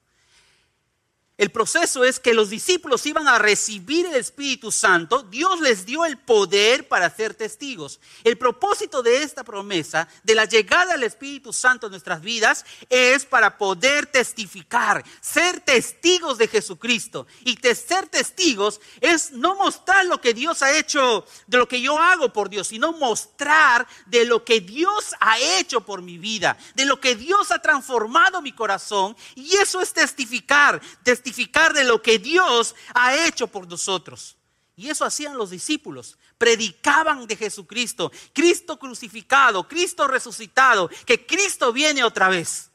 el 1.38 1.50
proceso 1.50 2.04
es 2.04 2.20
que 2.20 2.34
los 2.34 2.50
discípulos 2.50 3.06
iban 3.06 3.26
a 3.26 3.38
recibir 3.38 4.04
el 4.04 4.16
Espíritu 4.16 4.70
Santo. 4.70 5.22
Dios 5.22 5.60
les 5.60 5.86
dio 5.86 6.04
el 6.04 6.18
poder 6.18 6.86
para 6.88 7.08
ser 7.08 7.34
testigos. 7.34 8.00
El 8.22 8.36
propósito 8.36 9.02
de 9.02 9.22
esta 9.22 9.42
promesa, 9.42 10.06
de 10.22 10.34
la 10.34 10.44
llegada 10.44 10.92
del 10.92 11.04
Espíritu 11.04 11.52
Santo 11.54 11.86
en 11.86 11.92
nuestras 11.92 12.20
vidas, 12.20 12.66
es 12.90 13.24
para 13.24 13.56
poder 13.56 14.06
testificar, 14.06 15.02
ser 15.22 15.60
testigos 15.60 16.36
de 16.36 16.48
Jesucristo. 16.48 17.26
Y 17.44 17.56
ser 17.74 18.08
testigos 18.08 18.80
es 19.00 19.32
no 19.32 19.56
mostrar 19.56 20.04
lo 20.04 20.20
que 20.20 20.34
Dios 20.34 20.60
ha 20.60 20.76
hecho, 20.76 21.26
de 21.46 21.56
lo 21.56 21.66
que 21.66 21.80
yo 21.80 21.98
hago 21.98 22.30
por 22.30 22.50
Dios, 22.50 22.68
sino 22.68 22.92
mostrar 22.92 23.88
de 24.04 24.26
lo 24.26 24.44
que 24.44 24.60
Dios 24.60 25.14
ha 25.18 25.38
hecho 25.38 25.80
por 25.80 26.02
mi 26.02 26.18
vida, 26.18 26.58
de 26.74 26.84
lo 26.84 27.00
que 27.00 27.16
Dios 27.16 27.50
ha 27.52 27.60
transformado 27.60 28.42
mi 28.42 28.52
corazón. 28.52 29.16
Y 29.34 29.56
eso 29.56 29.80
es 29.80 29.94
testificar. 29.94 30.80
testificar 31.02 31.21
de 31.22 31.84
lo 31.84 32.02
que 32.02 32.18
Dios 32.18 32.74
ha 32.94 33.26
hecho 33.26 33.46
por 33.46 33.68
nosotros. 33.68 34.36
Y 34.76 34.88
eso 34.88 35.04
hacían 35.04 35.36
los 35.36 35.50
discípulos. 35.50 36.18
Predicaban 36.38 37.26
de 37.26 37.36
Jesucristo, 37.36 38.10
Cristo 38.32 38.78
crucificado, 38.78 39.68
Cristo 39.68 40.08
resucitado, 40.08 40.90
que 41.06 41.26
Cristo 41.26 41.72
viene 41.72 42.02
otra 42.02 42.28
vez. 42.28 42.70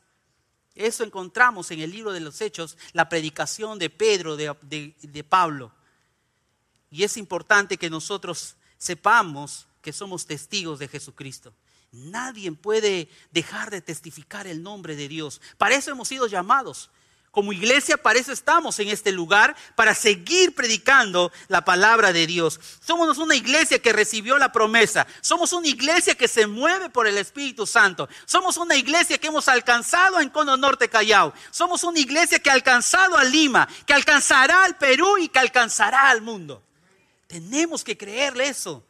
Eso 0.76 1.04
encontramos 1.04 1.72
en 1.72 1.80
el 1.80 1.92
libro 1.92 2.12
de 2.14 2.20
los 2.20 2.40
Hechos, 2.40 2.78
la 2.94 3.10
predicación 3.10 3.80
de 3.80 3.90
Pedro, 3.90 4.38
de, 4.38 4.56
de 5.02 5.24
Pablo. 5.24 5.72
Y 6.92 7.04
es 7.04 7.18
importante 7.18 7.78
que 7.78 7.90
nosotros 7.90 8.56
sepamos 8.78 9.68
que 9.82 9.92
somos 9.92 10.26
testigos 10.26 10.80
de 10.80 10.88
Jesucristo. 10.88 11.54
Nadie 11.92 12.52
puede 12.52 13.10
dejar 13.32 13.72
de 13.72 13.82
testificar 13.82 14.46
el 14.46 14.62
nombre 14.62 14.96
de 14.96 15.08
Dios. 15.08 15.42
Para 15.58 15.76
eso 15.76 15.92
hemos 15.92 16.08
sido 16.08 16.28
llamados. 16.28 16.92
Como 17.38 17.54
iglesia, 17.54 17.98
para 17.98 18.18
eso 18.18 18.32
estamos 18.32 18.80
en 18.80 18.90
este 18.90 19.12
lugar, 19.12 19.56
para 19.76 19.94
seguir 19.94 20.56
predicando 20.56 21.32
la 21.50 21.64
palabra 21.64 22.12
de 22.12 22.26
Dios. 22.26 22.60
Somos 22.84 23.20
una 23.20 23.36
iglesia 23.36 23.78
que 23.78 23.94
recibió 23.94 24.40
la 24.40 24.52
promesa. 24.52 25.06
Somos 25.22 25.54
una 25.54 25.68
iglesia 25.68 26.16
que 26.16 26.28
se 26.28 26.48
mueve 26.48 26.90
por 26.90 27.06
el 27.06 27.16
Espíritu 27.16 27.68
Santo. 27.68 28.10
Somos 28.26 28.58
una 28.58 28.76
iglesia 28.76 29.20
que 29.20 29.28
hemos 29.28 29.48
alcanzado 29.50 30.20
en 30.20 30.30
Cono 30.30 30.58
Norte 30.58 30.90
Callao. 30.90 31.32
Somos 31.52 31.84
una 31.84 32.00
iglesia 32.00 32.40
que 32.40 32.50
ha 32.50 32.54
alcanzado 32.54 33.16
a 33.16 33.24
Lima, 33.24 33.68
que 33.86 33.94
alcanzará 33.94 34.64
al 34.64 34.76
Perú 34.76 35.20
y 35.20 35.28
que 35.28 35.38
alcanzará 35.38 36.10
al 36.10 36.24
mundo. 36.24 36.64
Tenemos 37.28 37.84
que 37.84 37.96
creerle 37.96 38.48
eso. 38.48 38.84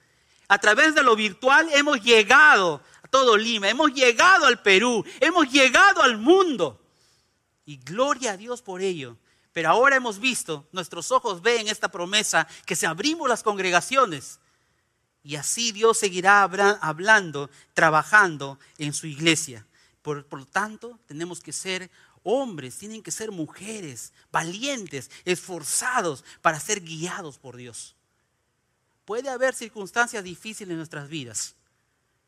A 0.48 0.58
través 0.58 0.96
de 0.96 1.04
lo 1.04 1.18
virtual 1.18 1.68
hemos 1.74 2.02
llegado 2.02 2.82
a 3.04 3.10
todo 3.10 3.36
Lima, 3.36 3.68
hemos 3.68 3.92
llegado 3.92 4.46
al 4.46 4.62
Perú, 4.62 5.04
hemos 5.20 5.52
llegado 5.52 6.02
al 6.02 6.18
mundo. 6.18 6.80
Y 7.68 7.78
gloria 7.78 8.32
a 8.32 8.38
Dios 8.38 8.62
por 8.64 8.82
ello. 8.82 9.18
Pero 9.52 9.70
ahora 9.70 9.98
hemos 9.98 10.20
visto, 10.20 10.68
nuestros 10.72 11.12
ojos 11.12 11.42
ven 11.42 11.68
esta 11.68 11.90
promesa, 11.90 12.48
que 12.66 12.78
se 12.78 12.88
abrimos 12.88 13.28
las 13.28 13.44
congregaciones. 13.44 14.40
Y 15.22 15.36
así 15.36 15.74
Dios 15.74 15.98
seguirá 15.98 16.44
hablando, 16.44 17.50
trabajando 17.74 18.58
en 18.78 18.94
su 18.94 19.06
iglesia. 19.06 19.68
Por, 20.02 20.26
por 20.26 20.40
lo 20.40 20.46
tanto, 20.46 20.98
tenemos 21.08 21.42
que 21.42 21.52
ser 21.52 21.92
hombres, 22.24 22.78
tienen 22.78 23.04
que 23.04 23.12
ser 23.12 23.32
mujeres, 23.32 24.14
valientes, 24.32 25.12
esforzados 25.26 26.24
para 26.42 26.62
ser 26.62 26.80
guiados 26.80 27.38
por 27.38 27.58
Dios. 27.58 27.98
Puede 29.04 29.30
haber 29.30 29.54
circunstancias 29.54 30.24
difíciles 30.24 30.72
en 30.72 30.78
nuestras 30.78 31.10
vidas, 31.10 31.56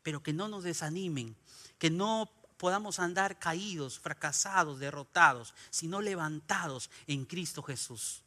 pero 0.02 0.22
que 0.22 0.34
no 0.34 0.48
nos 0.48 0.64
desanimen, 0.64 1.34
que 1.78 1.88
no 1.88 2.30
podamos 2.60 2.98
andar 3.00 3.38
caídos, 3.38 3.98
fracasados, 3.98 4.78
derrotados, 4.78 5.54
sino 5.70 6.02
levantados 6.02 6.90
en 7.06 7.24
Cristo 7.24 7.62
Jesús. 7.62 8.22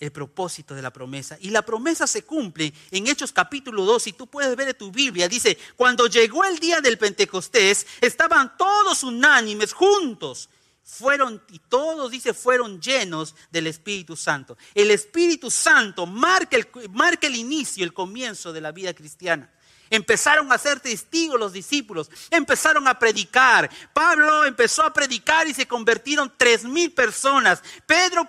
El 0.00 0.10
propósito 0.10 0.74
de 0.74 0.82
la 0.82 0.92
promesa. 0.92 1.38
Y 1.40 1.50
la 1.50 1.62
promesa 1.62 2.08
se 2.08 2.24
cumple 2.24 2.74
en 2.90 3.06
Hechos 3.06 3.30
capítulo 3.30 3.84
2, 3.84 4.02
si 4.02 4.12
tú 4.12 4.26
puedes 4.26 4.56
ver 4.56 4.70
en 4.70 4.76
tu 4.76 4.90
Biblia, 4.90 5.28
dice, 5.28 5.56
cuando 5.76 6.08
llegó 6.08 6.44
el 6.44 6.58
día 6.58 6.80
del 6.80 6.98
Pentecostés, 6.98 7.86
estaban 8.00 8.56
todos 8.56 9.04
unánimes 9.04 9.72
juntos 9.72 10.50
fueron, 10.82 11.42
y 11.50 11.60
todos 11.60 12.10
dice, 12.10 12.34
fueron 12.34 12.80
llenos 12.80 13.36
del 13.52 13.68
Espíritu 13.68 14.16
Santo. 14.16 14.58
El 14.74 14.90
Espíritu 14.90 15.48
Santo 15.48 16.06
marca 16.06 16.56
el, 16.56 16.68
marca 16.90 17.28
el 17.28 17.36
inicio, 17.36 17.84
el 17.84 17.94
comienzo 17.94 18.52
de 18.52 18.60
la 18.60 18.72
vida 18.72 18.92
cristiana. 18.94 19.50
Empezaron 19.90 20.50
a 20.50 20.58
ser 20.58 20.80
testigos 20.80 21.38
los 21.38 21.52
discípulos, 21.52 22.10
empezaron 22.30 22.88
a 22.88 22.98
predicar. 22.98 23.70
Pablo 23.92 24.44
empezó 24.44 24.82
a 24.82 24.92
predicar 24.92 25.46
y 25.46 25.54
se 25.54 25.68
convirtieron 25.68 26.32
tres 26.36 26.64
mil 26.64 26.92
personas. 26.92 27.62
Pedro, 27.86 28.28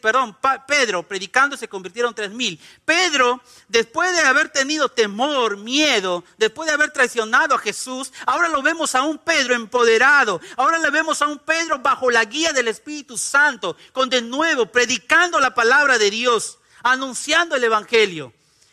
perdón, 0.00 0.36
Pedro 0.66 1.02
predicando 1.04 1.56
se 1.56 1.68
convirtieron 1.68 2.14
tres 2.14 2.30
mil. 2.30 2.60
Pedro, 2.84 3.40
después 3.68 4.12
de 4.12 4.20
haber 4.22 4.48
tenido 4.48 4.88
temor, 4.88 5.56
miedo, 5.56 6.24
después 6.36 6.66
de 6.66 6.74
haber 6.74 6.92
traicionado 6.92 7.54
a 7.54 7.58
Jesús, 7.58 8.12
ahora 8.26 8.48
lo 8.48 8.60
vemos 8.62 8.94
a 8.94 9.02
un 9.02 9.18
Pedro 9.18 9.54
empoderado. 9.54 10.40
Ahora 10.56 10.78
le 10.78 10.90
vemos 10.90 11.22
a 11.22 11.28
un 11.28 11.38
Pedro 11.38 11.78
bajo 11.78 12.10
la 12.10 12.24
guía 12.24 12.52
del 12.52 12.68
Espíritu 12.68 13.16
Santo, 13.16 13.76
con 13.92 14.10
de 14.10 14.20
nuevo 14.20 14.66
predicando 14.66 15.38
la 15.40 15.54
palabra 15.54 15.96
de 15.98 16.10
Dios, 16.10 16.58
anunciando 16.82 17.56
el 17.56 17.64
Evangelio 17.64 18.32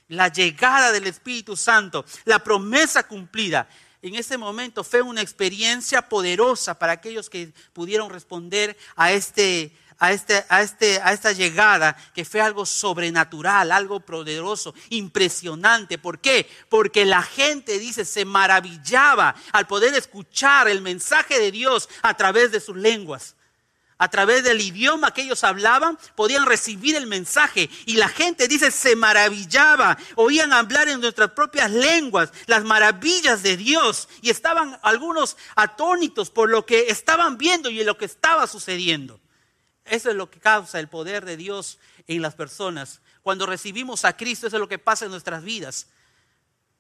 la 0.10 0.28
llegada 0.28 0.92
del 0.92 1.08
Espíritu 1.08 1.56
Santo, 1.56 2.06
la 2.26 2.40
promesa 2.44 3.08
cumplida. 3.08 3.70
En 4.02 4.16
ese 4.16 4.38
momento 4.38 4.84
fue 4.84 5.02
una 5.02 5.22
experiencia 5.22 6.02
poderosa 6.02 6.78
para 6.78 6.94
aquellos 6.94 7.30
que 7.30 7.54
pudieron 7.74 8.10
responder 8.10 8.78
a, 8.96 9.12
este, 9.12 9.72
a, 9.98 10.12
este, 10.14 10.46
a, 10.50 10.62
este, 10.62 11.02
a 11.02 11.12
esta 11.12 11.32
llegada, 11.32 11.96
que 12.14 12.24
fue 12.26 12.40
algo 12.42 12.66
sobrenatural, 12.66 13.72
algo 13.72 14.00
poderoso, 14.00 14.74
impresionante. 14.90 15.98
¿Por 15.98 16.20
qué? 16.20 16.50
Porque 16.70 17.06
la 17.06 17.22
gente, 17.22 17.78
dice, 17.78 18.06
se 18.06 18.26
maravillaba 18.26 19.36
al 19.52 19.68
poder 19.68 19.94
escuchar 19.94 20.70
el 20.70 20.82
mensaje 20.82 21.38
de 21.38 21.52
Dios 21.52 21.90
a 22.02 22.16
través 22.16 22.52
de 22.52 22.62
sus 22.62 22.78
lenguas 22.78 23.36
a 24.00 24.08
través 24.08 24.44
del 24.44 24.62
idioma 24.62 25.14
que 25.14 25.22
ellos 25.22 25.44
hablaban, 25.44 26.00
podían 26.16 26.46
recibir 26.46 26.96
el 26.96 27.06
mensaje. 27.06 27.70
Y 27.86 27.98
la 27.98 28.08
gente, 28.08 28.48
dice, 28.48 28.72
se 28.72 28.96
maravillaba, 28.96 29.98
oían 30.16 30.54
hablar 30.54 30.88
en 30.88 31.02
nuestras 31.02 31.32
propias 31.32 31.70
lenguas 31.70 32.32
las 32.48 32.64
maravillas 32.64 33.44
de 33.44 33.58
Dios. 33.58 34.08
Y 34.22 34.30
estaban 34.30 34.80
algunos 34.84 35.36
atónitos 35.56 36.30
por 36.30 36.50
lo 36.50 36.66
que 36.66 36.88
estaban 36.88 37.38
viendo 37.38 37.70
y 37.70 37.84
lo 37.84 37.98
que 37.98 38.06
estaba 38.06 38.48
sucediendo. 38.48 39.20
Eso 39.84 40.10
es 40.10 40.16
lo 40.16 40.30
que 40.30 40.40
causa 40.40 40.80
el 40.80 40.88
poder 40.88 41.26
de 41.26 41.36
Dios 41.36 41.78
en 42.08 42.22
las 42.22 42.36
personas. 42.36 43.02
Cuando 43.22 43.46
recibimos 43.46 44.06
a 44.06 44.16
Cristo, 44.16 44.48
eso 44.48 44.56
es 44.56 44.62
lo 44.62 44.70
que 44.70 44.80
pasa 44.80 45.06
en 45.06 45.12
nuestras 45.12 45.44
vidas. 45.44 45.88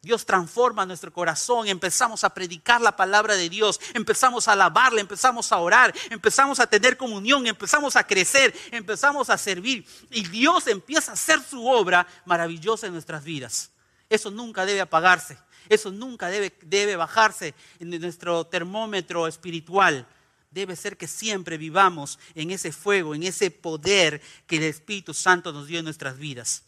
Dios 0.01 0.25
transforma 0.25 0.85
nuestro 0.85 1.11
corazón, 1.11 1.67
empezamos 1.67 2.23
a 2.23 2.33
predicar 2.33 2.79
la 2.79 2.95
palabra 2.95 3.35
de 3.35 3.49
Dios, 3.49 3.81
empezamos 3.93 4.47
a 4.47 4.53
alabarle, 4.53 5.01
empezamos 5.01 5.51
a 5.51 5.57
orar, 5.57 5.93
empezamos 6.09 6.61
a 6.61 6.67
tener 6.67 6.95
comunión, 6.95 7.45
empezamos 7.47 7.97
a 7.97 8.07
crecer, 8.07 8.55
empezamos 8.71 9.29
a 9.29 9.37
servir 9.37 9.85
y 10.09 10.25
Dios 10.27 10.67
empieza 10.67 11.11
a 11.11 11.15
hacer 11.15 11.41
su 11.41 11.67
obra 11.67 12.07
maravillosa 12.25 12.87
en 12.87 12.93
nuestras 12.93 13.25
vidas. 13.25 13.71
Eso 14.09 14.31
nunca 14.31 14.65
debe 14.65 14.81
apagarse. 14.81 15.37
Eso 15.67 15.91
nunca 15.91 16.29
debe, 16.29 16.51
debe 16.61 16.95
bajarse 16.95 17.53
en 17.79 17.89
nuestro 17.99 18.45
termómetro 18.45 19.27
espiritual. 19.27 20.07
Debe 20.49 20.75
ser 20.75 20.97
que 20.97 21.07
siempre 21.07 21.57
vivamos 21.57 22.17
en 22.33 22.49
ese 22.49 22.71
fuego, 22.71 23.13
en 23.13 23.23
ese 23.23 23.51
poder 23.51 24.21
que 24.47 24.57
el 24.57 24.63
Espíritu 24.63 25.13
Santo 25.13 25.51
nos 25.51 25.67
dio 25.67 25.77
en 25.77 25.85
nuestras 25.85 26.17
vidas. 26.17 26.63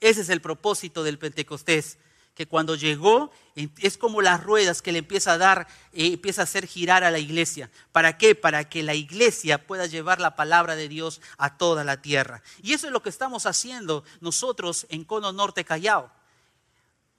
Ese 0.00 0.22
es 0.22 0.30
el 0.30 0.40
propósito 0.40 1.04
del 1.04 1.18
Pentecostés, 1.18 1.98
que 2.42 2.48
cuando 2.48 2.74
llegó 2.74 3.30
es 3.54 3.96
como 3.96 4.20
las 4.20 4.42
ruedas 4.42 4.82
que 4.82 4.90
le 4.90 4.98
empieza 4.98 5.34
a 5.34 5.38
dar, 5.38 5.68
eh, 5.92 6.14
empieza 6.14 6.40
a 6.40 6.44
hacer 6.44 6.66
girar 6.66 7.04
a 7.04 7.12
la 7.12 7.20
iglesia. 7.20 7.70
¿Para 7.92 8.18
qué? 8.18 8.34
Para 8.34 8.68
que 8.68 8.82
la 8.82 8.94
iglesia 8.94 9.64
pueda 9.64 9.86
llevar 9.86 10.20
la 10.20 10.34
palabra 10.34 10.74
de 10.74 10.88
Dios 10.88 11.20
a 11.38 11.56
toda 11.56 11.84
la 11.84 12.02
tierra. 12.02 12.42
Y 12.60 12.72
eso 12.72 12.88
es 12.88 12.92
lo 12.92 13.00
que 13.00 13.10
estamos 13.10 13.46
haciendo 13.46 14.02
nosotros 14.20 14.86
en 14.88 15.04
Cono 15.04 15.30
Norte 15.30 15.64
Callao. 15.64 16.10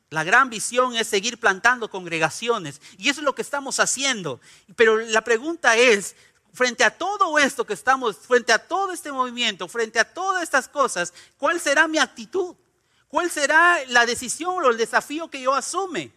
La 0.10 0.26
gran 0.26 0.50
visión 0.50 0.94
es 0.98 1.08
seguir 1.08 1.40
plantando 1.40 1.90
congregaciones 1.90 2.82
y 2.98 3.08
eso 3.08 3.22
es 3.22 3.26
lo 3.26 3.36
que 3.36 3.44
estamos 3.44 3.80
haciendo. 3.80 4.42
Pero 4.76 4.98
la 4.98 5.22
pregunta 5.22 5.78
es, 5.78 6.18
frente 6.52 6.84
a 6.84 6.98
todo 6.98 7.40
esto 7.40 7.66
que 7.66 7.76
estamos, 7.76 8.18
frente 8.18 8.52
a 8.52 8.60
todo 8.60 8.92
este 8.92 9.14
movimiento, 9.14 9.70
frente 9.70 10.02
a 10.02 10.14
todas 10.14 10.44
estas 10.44 10.68
cosas, 10.68 11.14
¿cuál 11.38 11.62
será 11.62 11.88
mi 11.88 11.98
actitud? 11.98 12.58
¿Cuál 13.14 13.30
será 13.30 13.78
la 13.90 14.08
decisión 14.08 14.56
o 14.66 14.72
el 14.72 14.76
desafío 14.76 15.30
que 15.30 15.40
yo 15.40 15.54
asume? 15.54 16.12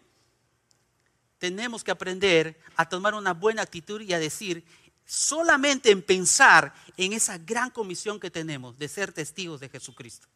Tenemos 1.37 1.85
que 1.85 1.91
aprender 1.91 2.59
a 2.75 2.89
tomar 2.89 3.13
una 3.13 3.35
buena 3.35 3.61
actitud 3.61 4.01
y 4.01 4.15
a 4.15 4.19
decir, 4.19 4.65
solamente 5.05 5.91
en 5.91 6.01
pensar 6.01 6.73
en 6.97 7.13
esa 7.13 7.37
gran 7.37 7.69
comisión 7.69 8.19
que 8.19 8.31
tenemos 8.31 8.79
de 8.79 8.89
ser 8.89 9.13
testigos 9.13 9.61
de 9.61 9.69
Jesucristo. 9.69 10.27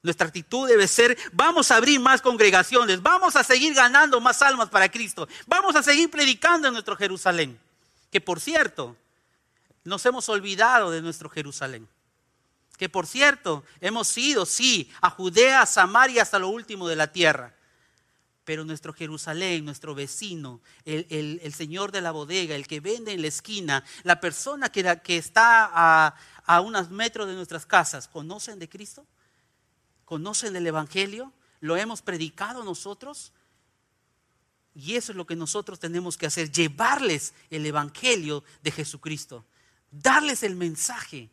Nuestra 0.00 0.26
actitud 0.26 0.66
debe 0.66 0.88
ser, 0.88 1.18
vamos 1.34 1.70
a 1.70 1.76
abrir 1.76 2.00
más 2.00 2.22
congregaciones, 2.22 3.02
vamos 3.02 3.36
a 3.36 3.44
seguir 3.44 3.74
ganando 3.74 4.22
más 4.22 4.40
almas 4.40 4.70
para 4.70 4.90
Cristo, 4.90 5.28
vamos 5.46 5.76
a 5.76 5.82
seguir 5.82 6.10
predicando 6.10 6.68
en 6.68 6.72
nuestro 6.72 6.96
Jerusalén. 6.96 7.60
Que 8.10 8.22
por 8.22 8.40
cierto, 8.40 8.96
nos 9.84 10.06
hemos 10.06 10.30
olvidado 10.30 10.90
de 10.90 11.02
nuestro 11.02 11.28
Jerusalén. 11.28 11.86
Que 12.76 12.88
por 12.88 13.06
cierto, 13.06 13.64
hemos 13.80 14.16
ido, 14.18 14.46
sí, 14.46 14.90
a 15.00 15.10
Judea, 15.10 15.62
a 15.62 15.66
Samaria, 15.66 16.22
hasta 16.22 16.38
lo 16.38 16.48
último 16.48 16.88
de 16.88 16.96
la 16.96 17.12
tierra. 17.12 17.54
Pero 18.44 18.64
nuestro 18.64 18.92
Jerusalén, 18.92 19.64
nuestro 19.64 19.94
vecino, 19.94 20.60
el, 20.84 21.54
señor 21.54 21.92
de 21.92 22.00
la 22.00 22.10
bodega, 22.10 22.56
el 22.56 22.66
que 22.66 22.80
vende 22.80 23.12
en 23.12 23.22
la 23.22 23.28
esquina, 23.28 23.84
la 24.02 24.20
persona 24.20 24.70
que, 24.70 25.00
que 25.04 25.16
está 25.16 25.70
a, 25.72 26.16
a 26.44 26.60
unos 26.60 26.90
metros 26.90 27.28
de 27.28 27.34
nuestras 27.34 27.66
casas, 27.66 28.08
¿conocen 28.08 28.58
de 28.58 28.68
Cristo? 28.68 29.06
conocen 30.12 30.54
el 30.56 30.66
Evangelio, 30.66 31.32
lo 31.60 31.74
hemos 31.74 32.02
predicado 32.02 32.64
nosotros. 32.64 33.32
Y 34.74 34.96
eso 34.96 35.12
es 35.12 35.16
lo 35.16 35.26
que 35.26 35.36
nosotros 35.36 35.80
tenemos 35.80 36.18
que 36.18 36.26
hacer, 36.26 36.52
llevarles 36.52 37.32
el 37.48 37.64
Evangelio 37.64 38.44
de 38.62 38.72
Jesucristo, 38.72 39.46
darles 39.90 40.42
el 40.42 40.54
mensaje 40.54 41.30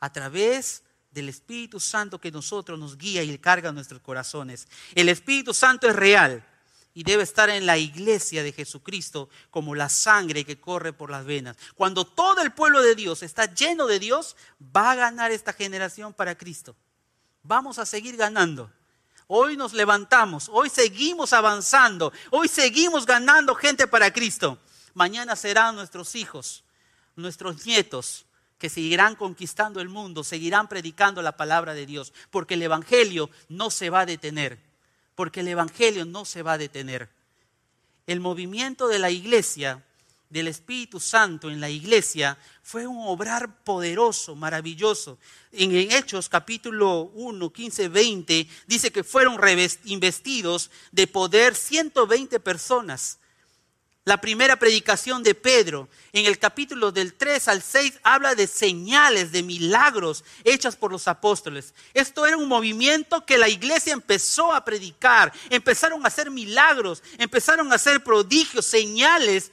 a 0.00 0.12
través 0.12 0.82
del 1.10 1.28
Espíritu 1.28 1.80
Santo 1.80 2.20
que 2.20 2.30
nosotros 2.30 2.78
nos 2.78 2.96
guía 2.96 3.22
y 3.22 3.38
carga 3.38 3.72
nuestros 3.72 4.00
corazones. 4.00 4.68
El 4.94 5.08
Espíritu 5.08 5.54
Santo 5.54 5.88
es 5.88 5.96
real 5.96 6.44
y 6.94 7.02
debe 7.02 7.22
estar 7.22 7.50
en 7.50 7.66
la 7.66 7.78
iglesia 7.78 8.42
de 8.42 8.52
Jesucristo 8.52 9.28
como 9.50 9.74
la 9.74 9.88
sangre 9.88 10.44
que 10.44 10.60
corre 10.60 10.92
por 10.92 11.10
las 11.10 11.24
venas. 11.24 11.56
Cuando 11.74 12.04
todo 12.04 12.42
el 12.42 12.52
pueblo 12.52 12.82
de 12.82 12.94
Dios 12.94 13.22
está 13.22 13.52
lleno 13.52 13.86
de 13.86 13.98
Dios, 13.98 14.36
va 14.60 14.92
a 14.92 14.96
ganar 14.96 15.30
esta 15.30 15.52
generación 15.52 16.12
para 16.12 16.36
Cristo 16.36 16.76
vamos 17.48 17.78
a 17.78 17.86
seguir 17.86 18.16
ganando. 18.16 18.70
Hoy 19.26 19.56
nos 19.56 19.72
levantamos, 19.72 20.48
hoy 20.50 20.70
seguimos 20.70 21.32
avanzando, 21.32 22.12
hoy 22.30 22.48
seguimos 22.48 23.04
ganando 23.04 23.54
gente 23.54 23.86
para 23.86 24.12
Cristo. 24.12 24.58
Mañana 24.94 25.36
serán 25.36 25.74
nuestros 25.74 26.14
hijos, 26.14 26.64
nuestros 27.16 27.66
nietos, 27.66 28.24
que 28.58 28.68
seguirán 28.68 29.14
conquistando 29.14 29.80
el 29.80 29.88
mundo, 29.88 30.24
seguirán 30.24 30.68
predicando 30.68 31.22
la 31.22 31.36
palabra 31.36 31.74
de 31.74 31.86
Dios, 31.86 32.12
porque 32.30 32.54
el 32.54 32.62
Evangelio 32.62 33.30
no 33.48 33.70
se 33.70 33.90
va 33.90 34.00
a 34.00 34.06
detener, 34.06 34.58
porque 35.14 35.40
el 35.40 35.48
Evangelio 35.48 36.04
no 36.04 36.24
se 36.24 36.42
va 36.42 36.54
a 36.54 36.58
detener. 36.58 37.08
El 38.06 38.20
movimiento 38.20 38.88
de 38.88 38.98
la 38.98 39.10
iglesia 39.10 39.84
del 40.30 40.48
Espíritu 40.48 41.00
Santo 41.00 41.50
en 41.50 41.60
la 41.60 41.70
iglesia 41.70 42.36
fue 42.62 42.86
un 42.86 42.98
obrar 43.06 43.62
poderoso, 43.64 44.34
maravilloso. 44.34 45.18
En 45.52 45.72
Hechos 45.72 46.28
capítulo 46.28 47.10
1, 47.14 47.52
15, 47.52 47.88
20 47.88 48.48
dice 48.66 48.90
que 48.90 49.04
fueron 49.04 49.38
investidos 49.84 50.70
de 50.92 51.06
poder 51.06 51.54
120 51.54 52.40
personas. 52.40 53.18
La 54.08 54.22
primera 54.22 54.56
predicación 54.56 55.22
de 55.22 55.34
Pedro, 55.34 55.86
en 56.14 56.24
el 56.24 56.38
capítulo 56.38 56.90
del 56.90 57.12
3 57.12 57.46
al 57.48 57.60
6, 57.60 58.00
habla 58.02 58.34
de 58.34 58.46
señales, 58.46 59.32
de 59.32 59.42
milagros 59.42 60.24
hechas 60.44 60.76
por 60.76 60.90
los 60.90 61.06
apóstoles. 61.08 61.74
Esto 61.92 62.24
era 62.24 62.38
un 62.38 62.48
movimiento 62.48 63.26
que 63.26 63.36
la 63.36 63.50
iglesia 63.50 63.92
empezó 63.92 64.54
a 64.54 64.64
predicar, 64.64 65.30
empezaron 65.50 66.02
a 66.02 66.08
hacer 66.08 66.30
milagros, 66.30 67.02
empezaron 67.18 67.70
a 67.70 67.74
hacer 67.74 68.02
prodigios, 68.02 68.64
señales 68.64 69.52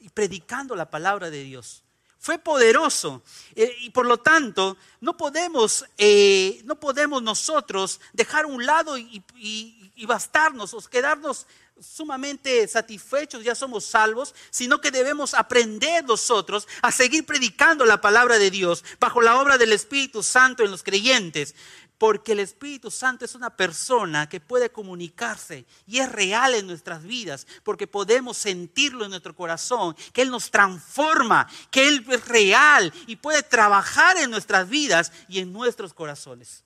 y 0.00 0.08
predicando 0.08 0.74
la 0.74 0.90
palabra 0.90 1.30
de 1.30 1.44
Dios. 1.44 1.84
Fue 2.18 2.38
poderoso 2.38 3.22
eh, 3.54 3.72
y 3.82 3.90
por 3.90 4.04
lo 4.04 4.18
tanto 4.18 4.78
no 5.00 5.16
podemos, 5.16 5.84
eh, 5.96 6.60
no 6.64 6.74
podemos 6.74 7.22
nosotros 7.22 8.00
dejar 8.14 8.46
un 8.46 8.66
lado 8.66 8.98
y, 8.98 9.22
y 9.36 10.06
bastarnos 10.06 10.74
o 10.74 10.80
quedarnos 10.80 11.46
sumamente 11.80 12.66
satisfechos, 12.68 13.42
ya 13.42 13.54
somos 13.54 13.84
salvos, 13.84 14.34
sino 14.50 14.80
que 14.80 14.90
debemos 14.90 15.34
aprender 15.34 16.04
nosotros 16.04 16.68
a 16.82 16.92
seguir 16.92 17.24
predicando 17.24 17.84
la 17.84 18.00
palabra 18.00 18.38
de 18.38 18.50
Dios 18.50 18.84
bajo 18.98 19.20
la 19.20 19.40
obra 19.40 19.58
del 19.58 19.72
Espíritu 19.72 20.22
Santo 20.22 20.64
en 20.64 20.70
los 20.70 20.82
creyentes. 20.82 21.54
Porque 21.96 22.32
el 22.32 22.40
Espíritu 22.40 22.90
Santo 22.90 23.26
es 23.26 23.34
una 23.34 23.54
persona 23.54 24.26
que 24.26 24.40
puede 24.40 24.70
comunicarse 24.70 25.66
y 25.86 25.98
es 25.98 26.10
real 26.10 26.54
en 26.54 26.66
nuestras 26.66 27.02
vidas, 27.02 27.46
porque 27.62 27.86
podemos 27.86 28.38
sentirlo 28.38 29.04
en 29.04 29.10
nuestro 29.10 29.36
corazón, 29.36 29.94
que 30.14 30.22
Él 30.22 30.30
nos 30.30 30.50
transforma, 30.50 31.46
que 31.70 31.86
Él 31.86 32.06
es 32.08 32.26
real 32.26 32.90
y 33.06 33.16
puede 33.16 33.42
trabajar 33.42 34.16
en 34.16 34.30
nuestras 34.30 34.66
vidas 34.68 35.12
y 35.28 35.40
en 35.40 35.52
nuestros 35.52 35.92
corazones. 35.92 36.64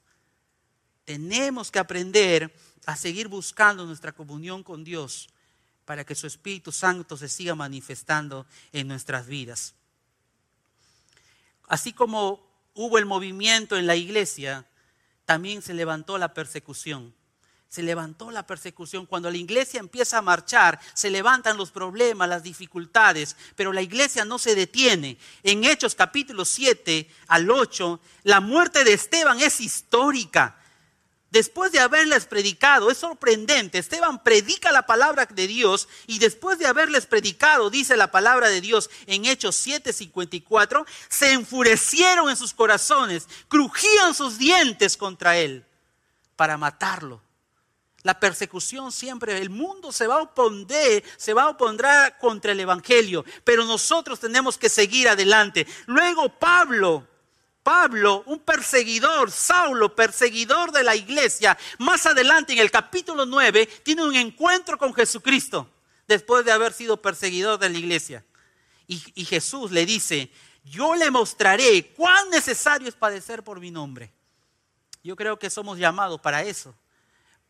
Tenemos 1.04 1.70
que 1.72 1.80
aprender 1.80 2.54
a 2.86 2.96
seguir 2.96 3.28
buscando 3.28 3.84
nuestra 3.86 4.12
comunión 4.12 4.62
con 4.62 4.84
Dios 4.84 5.28
para 5.84 6.04
que 6.04 6.14
su 6.14 6.26
Espíritu 6.26 6.72
Santo 6.72 7.16
se 7.16 7.28
siga 7.28 7.54
manifestando 7.54 8.46
en 8.72 8.88
nuestras 8.88 9.26
vidas. 9.26 9.74
Así 11.68 11.92
como 11.92 12.46
hubo 12.74 12.98
el 12.98 13.06
movimiento 13.06 13.76
en 13.76 13.86
la 13.86 13.96
iglesia, 13.96 14.66
también 15.24 15.62
se 15.62 15.74
levantó 15.74 16.18
la 16.18 16.34
persecución. 16.34 17.14
Se 17.68 17.82
levantó 17.82 18.30
la 18.30 18.46
persecución. 18.46 19.04
Cuando 19.04 19.30
la 19.30 19.36
iglesia 19.36 19.80
empieza 19.80 20.18
a 20.18 20.22
marchar, 20.22 20.78
se 20.92 21.10
levantan 21.10 21.56
los 21.56 21.72
problemas, 21.72 22.28
las 22.28 22.42
dificultades, 22.42 23.36
pero 23.56 23.72
la 23.72 23.82
iglesia 23.82 24.24
no 24.24 24.38
se 24.38 24.54
detiene. 24.54 25.18
En 25.42 25.64
Hechos 25.64 25.94
capítulo 25.94 26.44
7 26.44 27.10
al 27.26 27.50
8, 27.50 28.00
la 28.24 28.40
muerte 28.40 28.84
de 28.84 28.92
Esteban 28.92 29.40
es 29.40 29.60
histórica 29.60 30.56
después 31.34 31.72
de 31.72 31.80
haberles 31.80 32.26
predicado, 32.26 32.92
es 32.92 32.98
sorprendente, 32.98 33.78
Esteban 33.78 34.22
predica 34.22 34.70
la 34.70 34.86
palabra 34.86 35.26
de 35.26 35.48
Dios 35.48 35.88
y 36.06 36.20
después 36.20 36.60
de 36.60 36.66
haberles 36.66 37.06
predicado, 37.06 37.70
dice 37.70 37.96
la 37.96 38.12
palabra 38.12 38.48
de 38.48 38.60
Dios 38.60 38.88
en 39.06 39.24
Hechos 39.24 39.56
7:54, 39.56 40.86
se 41.08 41.32
enfurecieron 41.32 42.30
en 42.30 42.36
sus 42.36 42.54
corazones, 42.54 43.26
crujían 43.48 44.14
sus 44.14 44.38
dientes 44.38 44.96
contra 44.96 45.36
él 45.36 45.66
para 46.36 46.56
matarlo. 46.56 47.20
La 48.02 48.20
persecución 48.20 48.92
siempre, 48.92 49.36
el 49.38 49.50
mundo 49.50 49.90
se 49.90 50.06
va 50.06 50.18
a 50.18 50.22
oponer, 50.22 51.02
se 51.16 51.34
va 51.34 51.42
a 51.42 51.48
oponer 51.48 52.16
contra 52.20 52.52
el 52.52 52.60
Evangelio, 52.60 53.24
pero 53.42 53.64
nosotros 53.64 54.20
tenemos 54.20 54.56
que 54.56 54.68
seguir 54.68 55.08
adelante. 55.08 55.66
Luego 55.86 56.28
Pablo 56.28 57.08
Pablo, 57.64 58.22
un 58.26 58.40
perseguidor, 58.40 59.30
Saulo, 59.30 59.96
perseguidor 59.96 60.70
de 60.70 60.84
la 60.84 60.94
iglesia, 60.94 61.58
más 61.78 62.04
adelante 62.04 62.52
en 62.52 62.58
el 62.58 62.70
capítulo 62.70 63.24
9, 63.24 63.66
tiene 63.82 64.04
un 64.04 64.14
encuentro 64.14 64.76
con 64.76 64.92
Jesucristo 64.92 65.68
después 66.06 66.44
de 66.44 66.52
haber 66.52 66.74
sido 66.74 67.00
perseguidor 67.00 67.58
de 67.58 67.70
la 67.70 67.78
iglesia. 67.78 68.24
Y, 68.86 69.02
y, 69.14 69.24
Jesús 69.24 69.72
le 69.72 69.86
dice, 69.86 70.30
yo 70.62 70.94
le 70.94 71.10
mostraré 71.10 71.86
cuán 71.96 72.28
necesario 72.28 72.86
es 72.86 72.94
padecer 72.94 73.42
por 73.42 73.58
mi 73.58 73.70
nombre. 73.70 74.12
Yo 75.02 75.16
creo 75.16 75.38
que 75.38 75.48
somos 75.48 75.78
llamados 75.78 76.20
para 76.20 76.42
eso, 76.42 76.74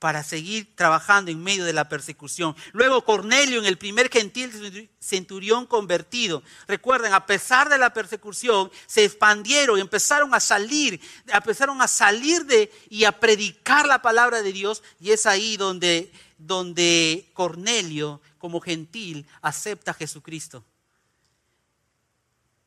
para 0.05 0.23
seguir 0.23 0.69
trabajando 0.77 1.31
en 1.31 1.43
medio 1.43 1.65
de 1.65 1.73
la 1.73 1.89
persecución. 1.89 2.55
Luego 2.75 3.07
Cornelio, 3.07 3.59
en 3.59 3.65
el 3.65 3.79
primer 3.79 4.11
gentil 4.11 4.91
centurión 5.01 5.65
convertido, 5.65 6.43
recuerden, 6.69 7.15
a 7.15 7.25
pesar 7.25 7.71
de 7.71 7.79
la 7.79 7.95
persecución, 7.95 8.71
se 8.87 9.03
expandieron, 9.03 9.79
empezaron 9.79 10.35
a 10.35 10.41
salir, 10.41 11.01
empezaron 11.27 11.81
a 11.81 11.89
salir 11.89 12.45
de 12.45 12.71
y 12.91 13.05
a 13.05 13.19
predicar 13.19 13.87
la 13.87 14.03
palabra 14.03 14.43
de 14.43 14.53
Dios, 14.53 14.83
y 15.01 15.11
es 15.11 15.25
ahí 15.25 15.57
donde, 15.57 16.13
donde 16.37 17.31
Cornelio, 17.33 18.21
como 18.37 18.61
gentil, 18.61 19.27
acepta 19.41 19.93
a 19.93 19.95
Jesucristo. 19.95 20.63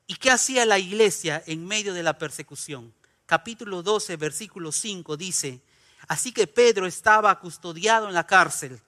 ¿Y 0.07 0.15
qué 0.15 0.31
hacía 0.31 0.65
la 0.65 0.79
iglesia 0.79 1.43
en 1.45 1.67
medio 1.67 1.93
de 1.93 2.01
la 2.01 2.17
persecución? 2.17 2.91
Capítulo 3.27 3.83
12, 3.83 4.15
versículo 4.15 4.71
5 4.71 5.17
dice, 5.17 5.61
Así 6.07 6.31
que 6.31 6.47
Pedro 6.47 6.85
estaba 6.85 7.37
custodiado 7.39 8.07
en 8.07 8.13
la 8.13 8.25
cárcel, 8.25 8.79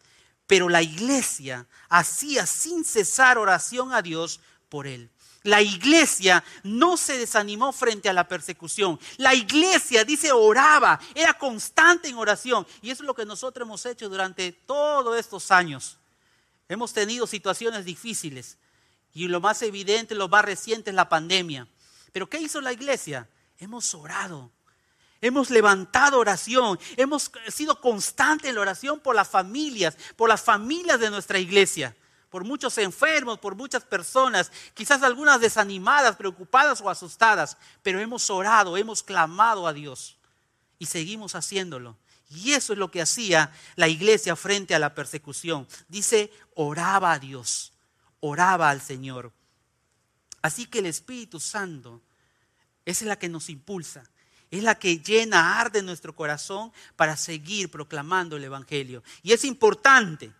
pero 0.47 0.69
la 0.69 0.81
iglesia 0.81 1.67
hacía 1.89 2.45
sin 2.45 2.83
cesar 2.83 3.37
oración 3.37 3.93
a 3.93 4.01
Dios 4.01 4.39
por 4.69 4.87
él. 4.87 5.09
La 5.43 5.61
iglesia 5.61 6.43
no 6.63 6.97
se 6.97 7.17
desanimó 7.17 7.71
frente 7.71 8.09
a 8.09 8.13
la 8.13 8.27
persecución. 8.27 8.99
La 9.17 9.33
iglesia, 9.33 10.03
dice, 10.03 10.31
oraba, 10.31 10.99
era 11.15 11.33
constante 11.33 12.09
en 12.09 12.17
oración. 12.17 12.67
Y 12.81 12.89
eso 12.89 13.03
es 13.03 13.07
lo 13.07 13.13
que 13.13 13.25
nosotros 13.25 13.65
hemos 13.65 13.85
hecho 13.85 14.09
durante 14.09 14.51
todos 14.51 15.17
estos 15.17 15.49
años. 15.51 15.97
Hemos 16.67 16.93
tenido 16.93 17.25
situaciones 17.25 17.85
difíciles. 17.85 18.57
Y 19.13 19.27
lo 19.27 19.39
más 19.39 19.61
evidente, 19.61 20.13
lo 20.13 20.27
más 20.27 20.43
reciente 20.43 20.89
es 20.91 20.95
la 20.95 21.09
pandemia. 21.09 21.67
Pero 22.11 22.29
¿qué 22.29 22.39
hizo 22.39 22.59
la 22.59 22.73
iglesia? 22.73 23.27
Hemos 23.57 23.93
orado. 23.93 24.51
Hemos 25.21 25.49
levantado 25.49 26.17
oración, 26.17 26.79
hemos 26.95 27.31
sido 27.49 27.81
constantes 27.81 28.49
en 28.49 28.55
la 28.55 28.61
oración 28.61 28.99
por 28.99 29.15
las 29.15 29.27
familias, 29.27 29.97
por 30.15 30.29
las 30.29 30.41
familias 30.41 30.99
de 30.99 31.09
nuestra 31.09 31.39
iglesia, 31.39 31.95
por 32.29 32.45
muchos 32.45 32.77
enfermos, 32.77 33.37
por 33.39 33.55
muchas 33.55 33.83
personas, 33.83 34.51
quizás 34.73 35.03
algunas 35.03 35.41
desanimadas, 35.41 36.15
preocupadas 36.15 36.79
o 36.79 36.89
asustadas, 36.89 37.57
pero 37.83 37.99
hemos 37.99 38.29
orado, 38.29 38.77
hemos 38.77 39.03
clamado 39.03 39.67
a 39.67 39.73
Dios 39.73 40.17
y 40.77 40.85
seguimos 40.85 41.35
haciéndolo. 41.35 41.97
Y 42.29 42.53
eso 42.53 42.73
es 42.73 42.79
lo 42.79 42.91
que 42.91 43.01
hacía 43.01 43.51
la 43.75 43.87
iglesia 43.87 44.35
frente 44.35 44.73
a 44.75 44.79
la 44.79 44.93
persecución. 44.93 45.67
Dice, 45.87 46.31
oraba 46.55 47.11
a 47.11 47.19
Dios, 47.19 47.73
oraba 48.21 48.69
al 48.69 48.81
Señor. 48.81 49.33
Así 50.41 50.67
que 50.67 50.79
el 50.79 50.85
Espíritu 50.85 51.39
Santo 51.39 52.01
es 52.85 53.01
la 53.01 53.17
que 53.17 53.27
nos 53.27 53.49
impulsa 53.49 54.03
es 54.51 54.63
la 54.63 54.75
que 54.75 54.99
llena, 54.99 55.59
arde 55.59 55.81
nuestro 55.81 56.15
corazón 56.15 56.71
para 56.95 57.15
seguir 57.15 57.69
proclamando 57.69 58.35
el 58.35 58.43
Evangelio. 58.43 59.03
Y 59.21 59.33
es 59.33 59.45
importante 59.45 60.31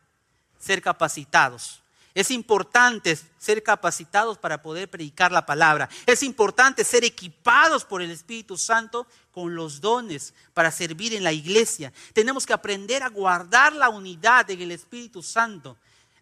ser 0.60 0.82
capacitados. 0.82 1.82
Es 2.16 2.32
importante 2.32 3.18
ser 3.38 3.62
capacitados 3.62 4.38
para 4.38 4.62
poder 4.62 4.90
predicar 4.90 5.32
la 5.32 5.46
palabra. 5.46 5.88
Es 6.08 6.24
importante 6.24 6.84
ser 6.84 7.04
equipados 7.04 7.86
por 7.86 8.02
el 8.02 8.10
Espíritu 8.10 8.58
Santo 8.58 9.06
con 9.32 9.56
los 9.56 9.80
dones 9.80 10.34
para 10.54 10.72
servir 10.72 11.14
en 11.14 11.24
la 11.24 11.32
iglesia. 11.32 11.94
Tenemos 12.14 12.46
que 12.46 12.54
aprender 12.54 13.04
a 13.04 13.10
guardar 13.10 13.74
la 13.74 13.90
unidad 13.90 14.50
en 14.50 14.62
el 14.62 14.72
Espíritu 14.72 15.22
Santo 15.22 15.78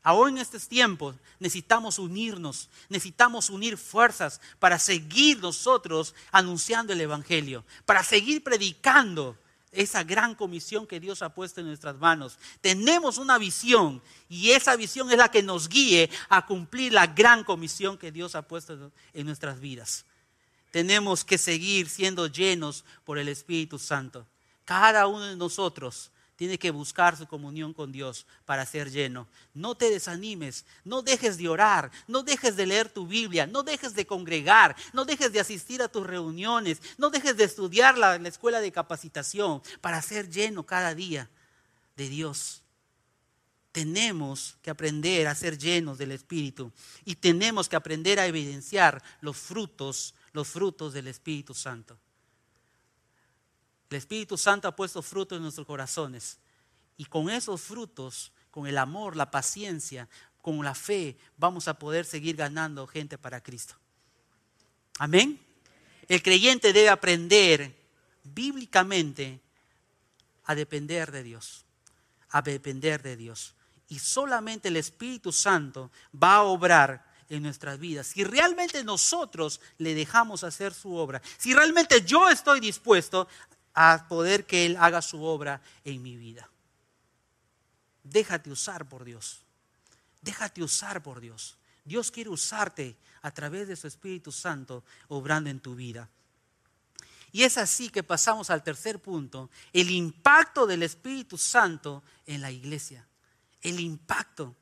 Aún 0.08 0.30
en 0.30 0.38
estos 0.38 0.70
tiempos 0.70 1.17
necesitamos 1.38 2.00
unirnos, 2.00 2.70
necesitamos 2.88 3.50
unir 3.50 3.78
fuerzas 3.78 4.39
para 4.58 4.80
seguir 4.80 5.39
nosotros 5.39 6.15
anunciando 6.32 6.93
el 6.93 7.02
Evangelio, 7.02 7.65
para 7.86 8.02
seguir 8.06 8.41
predicando 8.41 9.38
esa 9.70 10.06
gran 10.06 10.34
comisión 10.34 10.88
que 10.88 11.02
Dios 11.02 11.22
ha 11.22 11.34
puesto 11.36 11.60
en 11.60 11.67
nuestras 11.67 11.98
manos. 11.98 12.39
Tenemos 12.62 13.17
una 13.17 13.38
visión 13.38 14.02
y 14.30 14.52
esa 14.52 14.78
visión 14.78 15.12
es 15.12 15.17
la 15.17 15.30
que 15.30 15.43
nos 15.43 15.67
guíe 15.67 16.10
a 16.30 16.46
cumplir 16.46 16.93
la 16.93 17.08
gran 17.08 17.43
comisión 17.43 17.98
que 17.98 18.10
Dios 18.10 18.34
ha 18.36 18.43
puesto 18.43 18.93
en 19.13 19.26
nuestras 19.26 19.60
vidas. 19.60 20.06
Tenemos 20.72 21.26
que 21.26 21.38
seguir 21.38 21.89
siendo 21.89 22.28
llenos 22.28 22.86
por 23.04 23.17
el 23.17 23.28
Espíritu 23.28 23.78
Santo. 23.78 24.26
Cada 24.63 25.06
uno 25.08 25.26
de 25.26 25.36
nosotros 25.36 26.12
tiene 26.38 26.60
que 26.60 26.71
buscar 26.71 27.17
su 27.17 27.28
comunión 27.28 27.73
con 27.73 27.91
Dios 27.91 28.28
para 28.45 28.65
ser 28.65 28.91
lleno. 28.91 29.28
No 29.56 29.76
te 29.76 29.89
desanimes, 29.89 30.65
no 30.86 31.02
dejes 31.02 31.38
de 31.38 31.50
orar, 31.50 31.91
no 32.08 32.21
dejes 32.21 32.56
de 32.56 32.67
leer 32.67 32.89
tu 32.89 33.08
Biblia, 33.08 33.47
no 33.47 33.63
dejes 33.63 33.95
de 33.95 34.06
congregar, 34.06 34.76
no 34.93 35.04
dejes 35.04 35.34
de 35.34 35.39
asistir 35.39 35.82
a 35.82 35.89
tus 35.89 36.06
reuniones, 36.06 36.80
no 37.00 37.10
dejes 37.10 37.36
de 37.38 37.43
estudiar 37.43 37.97
la, 37.97 38.19
la 38.19 38.30
escuela 38.30 38.62
de 38.62 38.71
capacitación 38.71 39.63
para 39.82 40.02
ser 40.02 40.30
lleno 40.30 40.63
cada 40.63 40.93
día 40.93 41.28
de 41.97 42.08
Dios. 42.08 42.62
Tenemos 43.71 44.58
que 44.62 44.69
aprender 44.69 45.28
a 45.28 45.36
ser 45.36 45.58
llenos 45.58 45.97
del 45.97 46.12
Espíritu 46.12 46.71
y 47.04 47.15
tenemos 47.15 47.67
que 47.67 47.76
aprender 47.76 48.19
a 48.19 48.28
evidenciar 48.28 49.02
los 49.21 49.38
frutos, 49.38 50.13
los 50.34 50.47
frutos 50.47 50.93
del 50.93 51.08
Espíritu 51.08 51.56
Santo. 51.56 51.97
El 53.89 53.97
Espíritu 53.97 54.38
Santo 54.38 54.67
ha 54.67 54.76
puesto 54.76 55.02
frutos 55.02 55.38
en 55.38 55.43
nuestros 55.43 55.65
corazones. 55.65 56.39
Y 56.97 57.06
con 57.06 57.30
esos 57.30 57.62
frutos, 57.62 58.32
con 58.52 58.67
el 58.67 58.78
amor, 58.78 59.15
la 59.15 59.32
paciencia, 59.32 60.10
con 60.41 60.63
la 60.63 60.73
fe, 60.73 61.17
vamos 61.38 61.67
a 61.67 61.78
poder 61.78 62.06
seguir 62.06 62.36
ganando 62.36 62.88
gente 62.88 63.17
para 63.17 63.41
Cristo. 63.41 63.76
Amén. 65.00 65.39
El 66.08 66.23
creyente 66.23 66.73
debe 66.73 66.89
aprender 66.89 67.76
bíblicamente 68.23 69.41
a 70.45 70.56
depender 70.56 71.12
de 71.12 71.23
Dios, 71.23 71.65
a 72.30 72.41
depender 72.41 73.02
de 73.02 73.15
Dios. 73.15 73.56
Y 73.89 74.00
solamente 74.00 74.69
el 74.69 74.78
Espíritu 74.78 75.32
Santo 75.32 75.91
va 76.12 76.36
a 76.36 76.43
obrar 76.43 77.06
en 77.30 77.43
nuestras 77.43 77.78
vidas. 77.80 78.08
Si 78.08 78.23
realmente 78.23 78.84
nosotros 78.84 79.60
le 79.78 79.93
dejamos 79.93 80.43
hacer 80.43 80.73
su 80.73 80.95
obra, 80.95 81.21
si 81.38 81.54
realmente 81.54 82.02
yo 82.04 82.30
estoy 82.30 82.60
dispuesto 82.60 83.28
a 83.80 84.08
poder 84.08 84.48
que 84.48 84.66
Él 84.66 84.76
haga 84.80 85.04
su 85.04 85.22
obra 85.24 85.62
en 85.84 86.02
mi 86.02 86.18
vida. 86.18 86.50
Déjate 88.04 88.50
usar 88.50 88.90
por 88.90 89.06
Dios. 89.06 89.44
Déjate 90.20 90.63
usar 90.63 91.04
por 91.04 91.20
Dios. 91.22 91.58
Dios 91.86 92.10
quiere 92.10 92.32
usarte 92.32 92.98
a 93.22 93.30
través 93.30 93.68
de 93.68 93.76
su 93.76 93.86
Espíritu 93.86 94.32
Santo 94.32 94.84
obrando 95.10 95.52
en 95.52 95.60
tu 95.60 95.76
vida. 95.76 96.10
Y 97.32 97.44
es 97.44 97.60
así 97.60 97.90
que 97.90 98.02
pasamos 98.02 98.50
al 98.50 98.63
tercer 98.63 99.00
punto, 99.00 99.52
el 99.72 99.92
impacto 99.92 100.66
del 100.66 100.82
Espíritu 100.82 101.38
Santo 101.38 102.02
en 102.26 102.42
la 102.42 102.50
iglesia. 102.50 103.06
El 103.62 103.80
impacto. 103.80 104.56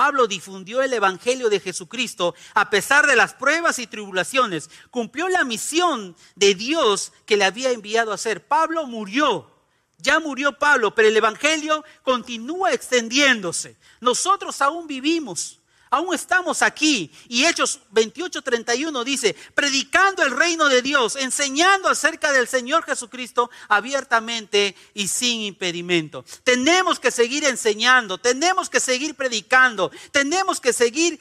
Pablo 0.00 0.26
difundió 0.26 0.80
el 0.80 0.94
Evangelio 0.94 1.50
de 1.50 1.60
Jesucristo 1.60 2.34
a 2.54 2.70
pesar 2.70 3.06
de 3.06 3.16
las 3.16 3.34
pruebas 3.34 3.78
y 3.78 3.86
tribulaciones. 3.86 4.70
Cumplió 4.90 5.28
la 5.28 5.44
misión 5.44 6.16
de 6.36 6.54
Dios 6.54 7.12
que 7.26 7.36
le 7.36 7.44
había 7.44 7.70
enviado 7.70 8.10
a 8.10 8.14
hacer. 8.14 8.46
Pablo 8.46 8.86
murió. 8.86 9.50
Ya 9.98 10.18
murió 10.18 10.58
Pablo, 10.58 10.94
pero 10.94 11.08
el 11.08 11.16
Evangelio 11.18 11.84
continúa 12.02 12.72
extendiéndose. 12.72 13.76
Nosotros 14.00 14.62
aún 14.62 14.86
vivimos. 14.86 15.59
Aún 15.90 16.14
estamos 16.14 16.62
aquí. 16.62 17.12
Y 17.28 17.44
Hechos 17.44 17.80
28:31 17.92 19.04
dice, 19.04 19.34
predicando 19.54 20.22
el 20.22 20.30
reino 20.30 20.68
de 20.68 20.82
Dios, 20.82 21.16
enseñando 21.16 21.88
acerca 21.88 22.32
del 22.32 22.46
Señor 22.46 22.84
Jesucristo 22.84 23.50
abiertamente 23.68 24.76
y 24.94 25.08
sin 25.08 25.40
impedimento. 25.42 26.24
Tenemos 26.44 27.00
que 27.00 27.10
seguir 27.10 27.44
enseñando, 27.44 28.18
tenemos 28.18 28.70
que 28.70 28.80
seguir 28.80 29.16
predicando, 29.16 29.90
tenemos 30.12 30.60
que 30.60 30.72
seguir 30.72 31.20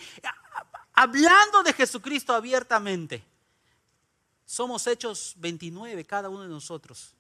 hablando 0.94 1.64
de 1.64 1.74
Jesucristo 1.74 2.34
abiertamente. 2.34 3.24
Somos 4.46 4.86
Hechos 4.88 5.34
29, 5.38 6.06
cada 6.06 6.30
uno 6.30 6.44
de 6.44 6.50
nosotros 6.50 7.14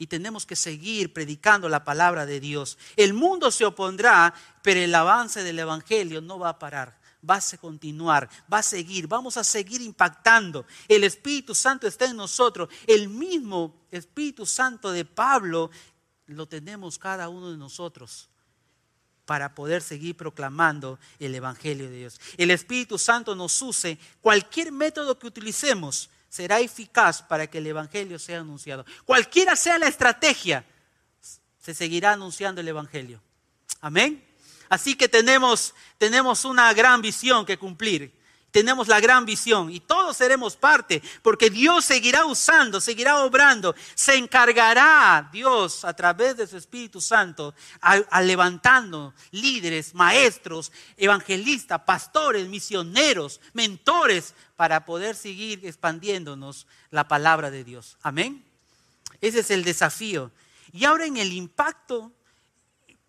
y 0.00 0.06
tenemos 0.06 0.46
que 0.46 0.56
seguir 0.56 1.12
predicando 1.12 1.68
la 1.68 1.84
palabra 1.84 2.24
de 2.24 2.40
Dios. 2.40 2.78
El 2.96 3.12
mundo 3.12 3.50
se 3.50 3.66
opondrá, 3.66 4.32
pero 4.62 4.80
el 4.80 4.94
avance 4.94 5.42
del 5.44 5.58
Evangelio 5.58 6.22
no 6.22 6.38
va 6.38 6.48
a 6.48 6.58
parar. 6.58 6.98
Va 7.22 7.36
a 7.36 7.56
continuar, 7.58 8.26
va 8.50 8.60
a 8.60 8.62
seguir, 8.62 9.06
vamos 9.06 9.36
a 9.36 9.44
seguir 9.44 9.82
impactando. 9.82 10.64
El 10.88 11.04
Espíritu 11.04 11.54
Santo 11.54 11.86
está 11.86 12.06
en 12.06 12.16
nosotros. 12.16 12.70
El 12.86 13.10
mismo 13.10 13.84
Espíritu 13.90 14.46
Santo 14.46 14.90
de 14.90 15.04
Pablo 15.04 15.70
lo 16.28 16.48
tenemos 16.48 16.98
cada 16.98 17.28
uno 17.28 17.50
de 17.50 17.58
nosotros 17.58 18.30
para 19.26 19.54
poder 19.54 19.82
seguir 19.82 20.16
proclamando 20.16 20.98
el 21.18 21.34
Evangelio 21.34 21.90
de 21.90 21.96
Dios. 21.98 22.18
El 22.38 22.50
Espíritu 22.50 22.96
Santo 22.96 23.34
nos 23.34 23.60
use 23.60 23.98
cualquier 24.22 24.72
método 24.72 25.18
que 25.18 25.26
utilicemos 25.26 26.08
será 26.30 26.60
eficaz 26.60 27.20
para 27.20 27.48
que 27.48 27.58
el 27.58 27.66
Evangelio 27.66 28.18
sea 28.18 28.40
anunciado. 28.40 28.86
Cualquiera 29.04 29.56
sea 29.56 29.78
la 29.78 29.88
estrategia, 29.88 30.64
se 31.58 31.74
seguirá 31.74 32.12
anunciando 32.12 32.62
el 32.62 32.68
Evangelio. 32.68 33.20
Amén. 33.82 34.24
Así 34.70 34.94
que 34.94 35.08
tenemos, 35.08 35.74
tenemos 35.98 36.44
una 36.44 36.72
gran 36.72 37.02
visión 37.02 37.44
que 37.44 37.58
cumplir. 37.58 38.18
Tenemos 38.50 38.88
la 38.88 39.00
gran 39.00 39.24
visión 39.24 39.70
y 39.70 39.80
todos 39.80 40.16
seremos 40.16 40.56
parte, 40.56 41.02
porque 41.22 41.50
Dios 41.50 41.84
seguirá 41.84 42.26
usando, 42.26 42.80
seguirá 42.80 43.22
obrando, 43.22 43.74
se 43.94 44.16
encargará 44.16 45.28
Dios 45.32 45.84
a 45.84 45.94
través 45.94 46.36
de 46.36 46.46
su 46.46 46.56
Espíritu 46.56 47.00
Santo 47.00 47.54
a, 47.80 48.20
levantando 48.22 49.14
líderes, 49.30 49.94
maestros, 49.94 50.72
evangelistas, 50.96 51.82
pastores, 51.82 52.48
misioneros, 52.48 53.40
mentores, 53.52 54.34
para 54.56 54.84
poder 54.84 55.16
seguir 55.16 55.64
expandiéndonos 55.64 56.66
la 56.90 57.08
palabra 57.08 57.50
de 57.50 57.64
Dios. 57.64 57.96
Amén. 58.02 58.44
Ese 59.20 59.40
es 59.40 59.50
el 59.50 59.64
desafío. 59.64 60.30
Y 60.72 60.84
ahora 60.84 61.06
en 61.06 61.16
el 61.16 61.32
impacto 61.32 62.12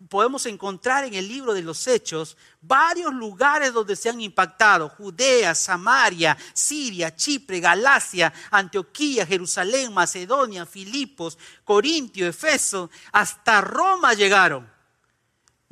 podemos 0.08 0.46
encontrar 0.46 1.04
en 1.04 1.14
el 1.14 1.28
libro 1.28 1.54
de 1.54 1.62
los 1.62 1.86
Hechos 1.86 2.36
varios 2.60 3.12
lugares 3.12 3.72
donde 3.72 3.96
se 3.96 4.08
han 4.08 4.20
impactado. 4.20 4.88
Judea, 4.88 5.54
Samaria, 5.54 6.36
Siria, 6.52 7.14
Chipre, 7.14 7.60
Galacia, 7.60 8.32
Antioquía, 8.50 9.26
Jerusalén, 9.26 9.92
Macedonia, 9.92 10.66
Filipos, 10.66 11.38
Corintio, 11.64 12.26
Efeso, 12.26 12.90
hasta 13.12 13.60
Roma 13.60 14.14
llegaron. 14.14 14.70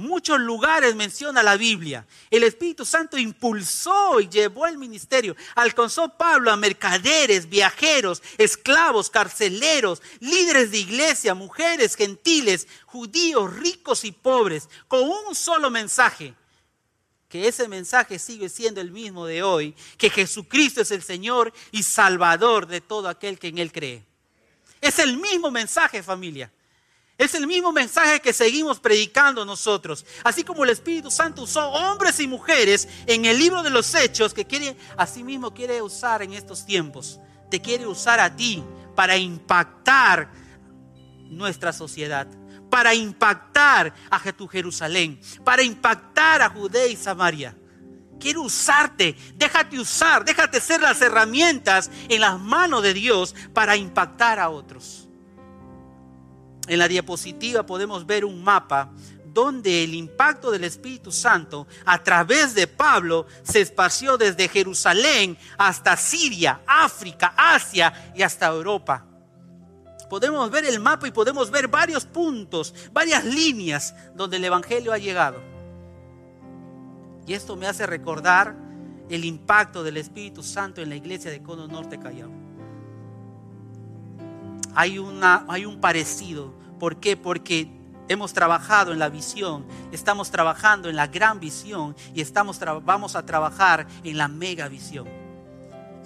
Muchos 0.00 0.40
lugares 0.40 0.94
menciona 0.94 1.42
la 1.42 1.58
Biblia. 1.58 2.06
El 2.30 2.42
Espíritu 2.42 2.86
Santo 2.86 3.18
impulsó 3.18 4.18
y 4.18 4.30
llevó 4.30 4.66
el 4.66 4.78
ministerio. 4.78 5.36
Alcanzó 5.54 6.08
Pablo 6.16 6.50
a 6.50 6.56
mercaderes, 6.56 7.50
viajeros, 7.50 8.22
esclavos, 8.38 9.10
carceleros, 9.10 10.00
líderes 10.20 10.70
de 10.70 10.78
iglesia, 10.78 11.34
mujeres, 11.34 11.96
gentiles, 11.96 12.66
judíos, 12.86 13.54
ricos 13.54 14.06
y 14.06 14.12
pobres, 14.12 14.70
con 14.88 15.02
un 15.02 15.34
solo 15.34 15.68
mensaje. 15.68 16.32
Que 17.28 17.46
ese 17.46 17.68
mensaje 17.68 18.18
sigue 18.18 18.48
siendo 18.48 18.80
el 18.80 18.92
mismo 18.92 19.26
de 19.26 19.42
hoy, 19.42 19.74
que 19.98 20.08
Jesucristo 20.08 20.80
es 20.80 20.92
el 20.92 21.02
Señor 21.02 21.52
y 21.72 21.82
Salvador 21.82 22.66
de 22.66 22.80
todo 22.80 23.06
aquel 23.06 23.38
que 23.38 23.48
en 23.48 23.58
Él 23.58 23.70
cree. 23.70 24.02
Es 24.80 24.98
el 24.98 25.18
mismo 25.18 25.50
mensaje, 25.50 26.02
familia. 26.02 26.50
Es 27.20 27.34
el 27.34 27.46
mismo 27.46 27.70
mensaje 27.70 28.18
que 28.20 28.32
seguimos 28.32 28.80
predicando 28.80 29.44
nosotros. 29.44 30.06
Así 30.24 30.42
como 30.42 30.64
el 30.64 30.70
Espíritu 30.70 31.10
Santo 31.10 31.42
usó 31.42 31.68
hombres 31.68 32.18
y 32.18 32.26
mujeres 32.26 32.88
en 33.04 33.26
el 33.26 33.38
libro 33.38 33.62
de 33.62 33.68
los 33.68 33.94
hechos 33.94 34.32
que 34.32 34.46
quiere, 34.46 34.74
así 34.96 35.22
mismo 35.22 35.52
quiere 35.52 35.82
usar 35.82 36.22
en 36.22 36.32
estos 36.32 36.64
tiempos. 36.64 37.20
Te 37.50 37.60
quiere 37.60 37.86
usar 37.86 38.20
a 38.20 38.34
ti 38.34 38.64
para 38.96 39.18
impactar 39.18 40.32
nuestra 41.28 41.74
sociedad, 41.74 42.26
para 42.70 42.94
impactar 42.94 43.92
a 44.10 44.32
tu 44.32 44.48
Jerusalén, 44.48 45.20
para 45.44 45.62
impactar 45.62 46.40
a 46.40 46.48
Judea 46.48 46.86
y 46.86 46.96
Samaria. 46.96 47.54
Quiere 48.18 48.38
usarte, 48.38 49.14
déjate 49.34 49.78
usar, 49.78 50.24
déjate 50.24 50.58
ser 50.58 50.80
las 50.80 51.02
herramientas 51.02 51.90
en 52.08 52.22
las 52.22 52.40
manos 52.40 52.82
de 52.82 52.94
Dios 52.94 53.34
para 53.52 53.76
impactar 53.76 54.38
a 54.38 54.48
otros. 54.48 55.09
En 56.70 56.78
la 56.78 56.86
diapositiva 56.86 57.66
podemos 57.66 58.06
ver 58.06 58.24
un 58.24 58.44
mapa 58.44 58.92
donde 59.34 59.82
el 59.82 59.92
impacto 59.92 60.52
del 60.52 60.62
Espíritu 60.62 61.10
Santo 61.10 61.66
a 61.84 62.00
través 62.00 62.54
de 62.54 62.68
Pablo 62.68 63.26
se 63.42 63.60
esparció 63.60 64.16
desde 64.16 64.46
Jerusalén 64.46 65.36
hasta 65.58 65.96
Siria, 65.96 66.60
África, 66.64 67.34
Asia 67.36 68.12
y 68.14 68.22
hasta 68.22 68.46
Europa. 68.46 69.04
Podemos 70.08 70.48
ver 70.48 70.64
el 70.64 70.78
mapa 70.78 71.08
y 71.08 71.10
podemos 71.10 71.50
ver 71.50 71.66
varios 71.66 72.04
puntos, 72.04 72.72
varias 72.92 73.24
líneas 73.24 73.92
donde 74.14 74.36
el 74.36 74.44
Evangelio 74.44 74.92
ha 74.92 74.98
llegado. 74.98 75.42
Y 77.26 77.34
esto 77.34 77.56
me 77.56 77.66
hace 77.66 77.84
recordar 77.84 78.54
el 79.08 79.24
impacto 79.24 79.82
del 79.82 79.96
Espíritu 79.96 80.44
Santo 80.44 80.80
en 80.80 80.88
la 80.88 80.94
iglesia 80.94 81.32
de 81.32 81.42
Cono 81.42 81.66
Norte 81.66 81.98
Callao. 81.98 82.30
Hay, 84.72 85.00
una, 85.00 85.44
hay 85.48 85.66
un 85.66 85.80
parecido 85.80 86.59
¿Por 86.80 86.96
qué? 86.96 87.16
Porque 87.16 87.70
hemos 88.08 88.32
trabajado 88.32 88.92
en 88.92 88.98
la 88.98 89.10
visión, 89.10 89.66
estamos 89.92 90.30
trabajando 90.30 90.88
en 90.88 90.96
la 90.96 91.06
gran 91.06 91.38
visión 91.38 91.94
y 92.14 92.22
estamos 92.22 92.58
vamos 92.82 93.14
a 93.14 93.24
trabajar 93.24 93.86
en 94.02 94.16
la 94.16 94.26
mega 94.26 94.66
visión. 94.66 95.06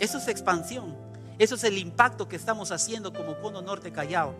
Eso 0.01 0.19
es 0.19 0.29
expansión. 0.29 0.95
Eso 1.39 1.55
es 1.55 1.65
el 1.65 1.79
impacto 1.79 2.29
que 2.29 2.37
estamos 2.37 2.73
haciendo 2.73 3.13
como 3.13 3.39
Cono 3.41 3.63
Norte 3.63 3.93
Callao. 3.93 4.35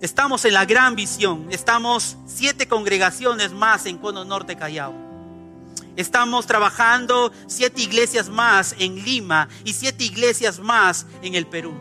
Estamos 0.00 0.44
en 0.44 0.54
la 0.54 0.64
gran 0.64 0.96
visión. 0.96 1.46
Estamos 1.50 2.16
siete 2.26 2.66
congregaciones 2.66 3.52
más 3.52 3.86
en 3.86 3.98
Cono 3.98 4.24
Norte 4.24 4.56
Callao. 4.56 4.92
Estamos 5.94 6.46
trabajando 6.46 7.32
siete 7.46 7.82
iglesias 7.82 8.28
más 8.28 8.74
en 8.78 9.04
Lima 9.04 9.48
y 9.64 9.72
siete 9.72 10.04
iglesias 10.04 10.58
más 10.58 11.06
en 11.22 11.36
el 11.36 11.46
Perú. 11.46 11.72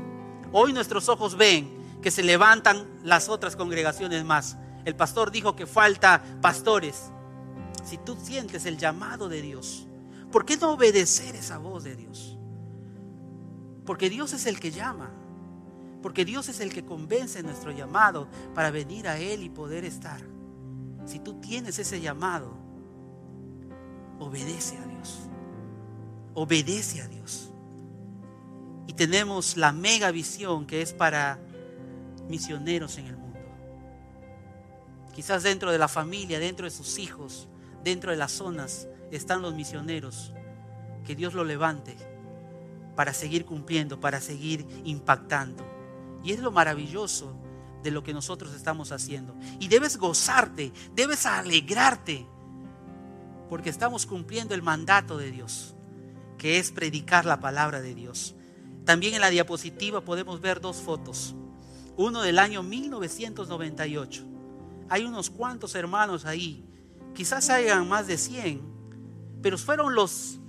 Hoy 0.52 0.74
nuestros 0.74 1.10
ojos 1.10 1.36
ven 1.36 1.81
que 2.02 2.12
se 2.12 2.24
levantan 2.24 2.88
las 3.04 3.30
otras 3.30 3.56
congregaciones 3.56 4.26
más. 4.26 4.58
El 4.86 4.96
pastor 4.96 5.32
dijo 5.32 5.56
que 5.56 5.68
falta 5.68 6.24
pastores. 6.42 7.12
Si 7.84 7.98
tú 7.98 8.16
sientes 8.22 8.66
el 8.66 8.78
llamado 8.78 9.30
de 9.30 9.42
Dios, 9.42 9.88
¿por 10.32 10.46
qué 10.46 10.58
no 10.58 10.72
obedecer 10.72 11.36
esa 11.36 11.58
voz 11.58 11.84
de 11.84 11.96
Dios? 11.96 12.38
Porque 13.86 14.10
Dios 14.10 14.34
es 14.34 14.46
el 14.46 14.60
que 14.60 14.72
llama. 14.72 15.12
Porque 16.02 16.26
Dios 16.26 16.50
es 16.50 16.60
el 16.60 16.74
que 16.74 16.84
convence 16.84 17.44
nuestro 17.44 17.72
llamado 17.72 18.28
para 18.56 18.72
venir 18.72 19.08
a 19.08 19.20
Él 19.20 19.44
y 19.44 19.50
poder 19.50 19.86
estar. 19.86 20.22
Si 21.06 21.20
tú 21.20 21.40
tienes 21.40 21.78
ese 21.78 22.02
llamado, 22.02 22.54
obedece 24.20 24.78
a 24.78 24.86
Dios. 24.88 25.20
Obedece 26.34 27.02
a 27.02 27.08
Dios. 27.08 27.52
Y 28.88 28.94
tenemos 28.94 29.58
la 29.58 29.72
mega 29.72 30.12
visión 30.12 30.66
que 30.66 30.82
es 30.82 30.94
para 30.94 31.40
misioneros 32.32 32.98
en 32.98 33.06
el 33.06 33.18
mundo. 33.18 33.40
Quizás 35.14 35.44
dentro 35.44 35.72
de 35.72 35.78
la 35.78 35.88
familia, 35.88 36.40
dentro 36.40 36.66
de 36.66 36.72
sus 36.72 36.98
hijos, 36.98 37.48
dentro 37.84 38.10
de 38.12 38.18
las 38.18 38.32
zonas 38.32 38.88
están 39.12 39.42
los 39.44 39.54
misioneros. 39.54 40.34
Que 41.06 41.16
Dios 41.16 41.34
lo 41.34 41.44
levante 41.44 41.96
para 42.96 43.14
seguir 43.14 43.46
cumpliendo, 43.46 44.00
para 44.00 44.22
seguir 44.22 44.66
impactando. 44.86 45.66
Y 46.24 46.32
es 46.32 46.40
lo 46.40 46.52
maravilloso 46.52 47.36
de 47.84 47.92
lo 47.92 48.04
que 48.04 48.14
nosotros 48.14 48.54
estamos 48.54 48.92
haciendo. 48.92 49.36
Y 49.60 49.68
debes 49.68 49.98
gozarte, 49.98 50.72
debes 50.96 51.26
alegrarte, 51.26 52.26
porque 53.50 53.70
estamos 53.70 54.06
cumpliendo 54.06 54.56
el 54.56 54.62
mandato 54.62 55.18
de 55.18 55.32
Dios, 55.32 55.76
que 56.38 56.60
es 56.60 56.72
predicar 56.72 57.26
la 57.26 57.40
palabra 57.40 57.82
de 57.82 57.96
Dios. 57.96 58.36
También 58.86 59.14
en 59.14 59.22
la 59.22 59.30
diapositiva 59.30 60.02
podemos 60.02 60.40
ver 60.40 60.62
dos 60.62 60.78
fotos 60.78 61.36
uno 62.02 62.22
del 62.22 62.40
año 62.40 62.64
1998. 62.64 64.26
Hay 64.90 65.04
unos 65.04 65.30
cuantos 65.30 65.76
hermanos 65.76 66.26
ahí, 66.26 66.64
quizás 67.14 67.50
hayan 67.50 67.88
más 67.88 68.08
de 68.08 68.18
100, 68.18 68.62
pero 69.42 69.58
fueron 69.58 69.96
los, 69.96 70.40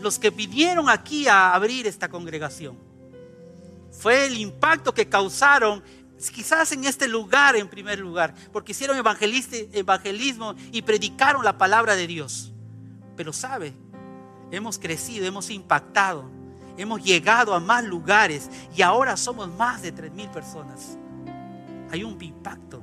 los 0.00 0.18
que 0.18 0.30
vinieron 0.30 0.88
aquí 0.88 1.26
a 1.26 1.54
abrir 1.54 1.86
esta 1.86 2.08
congregación. 2.08 2.78
Fue 3.90 4.26
el 4.26 4.38
impacto 4.38 4.94
que 4.94 5.08
causaron 5.08 5.82
quizás 6.34 6.70
en 6.72 6.84
este 6.84 7.08
lugar 7.08 7.56
en 7.56 7.68
primer 7.68 7.98
lugar, 7.98 8.34
porque 8.52 8.72
hicieron 8.72 8.96
evangelismo 8.96 10.54
y 10.70 10.82
predicaron 10.82 11.44
la 11.44 11.56
palabra 11.56 11.96
de 11.96 12.06
Dios. 12.06 12.52
Pero 13.16 13.32
sabe, 13.32 13.74
hemos 14.50 14.78
crecido, 14.78 15.26
hemos 15.26 15.50
impactado 15.50 16.39
Hemos 16.76 17.02
llegado 17.02 17.54
a 17.54 17.60
más 17.60 17.84
lugares 17.84 18.50
y 18.74 18.82
ahora 18.82 19.16
somos 19.16 19.48
más 19.56 19.82
de 19.82 19.92
tres 19.92 20.12
mil 20.12 20.28
personas. 20.28 20.96
Hay 21.90 22.04
un 22.04 22.22
impacto 22.22 22.82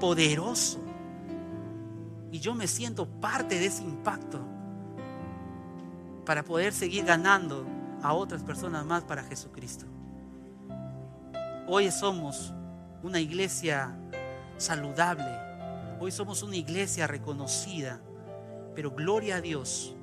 poderoso. 0.00 0.80
Y 2.30 2.40
yo 2.40 2.54
me 2.54 2.66
siento 2.66 3.06
parte 3.06 3.58
de 3.58 3.66
ese 3.66 3.82
impacto 3.82 4.40
para 6.24 6.42
poder 6.42 6.72
seguir 6.72 7.04
ganando 7.04 7.64
a 8.02 8.12
otras 8.12 8.42
personas 8.42 8.84
más 8.84 9.04
para 9.04 9.22
Jesucristo. 9.22 9.86
Hoy 11.66 11.90
somos 11.90 12.52
una 13.02 13.20
iglesia 13.20 13.96
saludable. 14.58 15.24
Hoy 16.00 16.10
somos 16.10 16.42
una 16.42 16.56
iglesia 16.56 17.06
reconocida. 17.06 18.00
Pero 18.74 18.90
gloria 18.90 19.36
a 19.36 19.40
Dios 19.40 19.93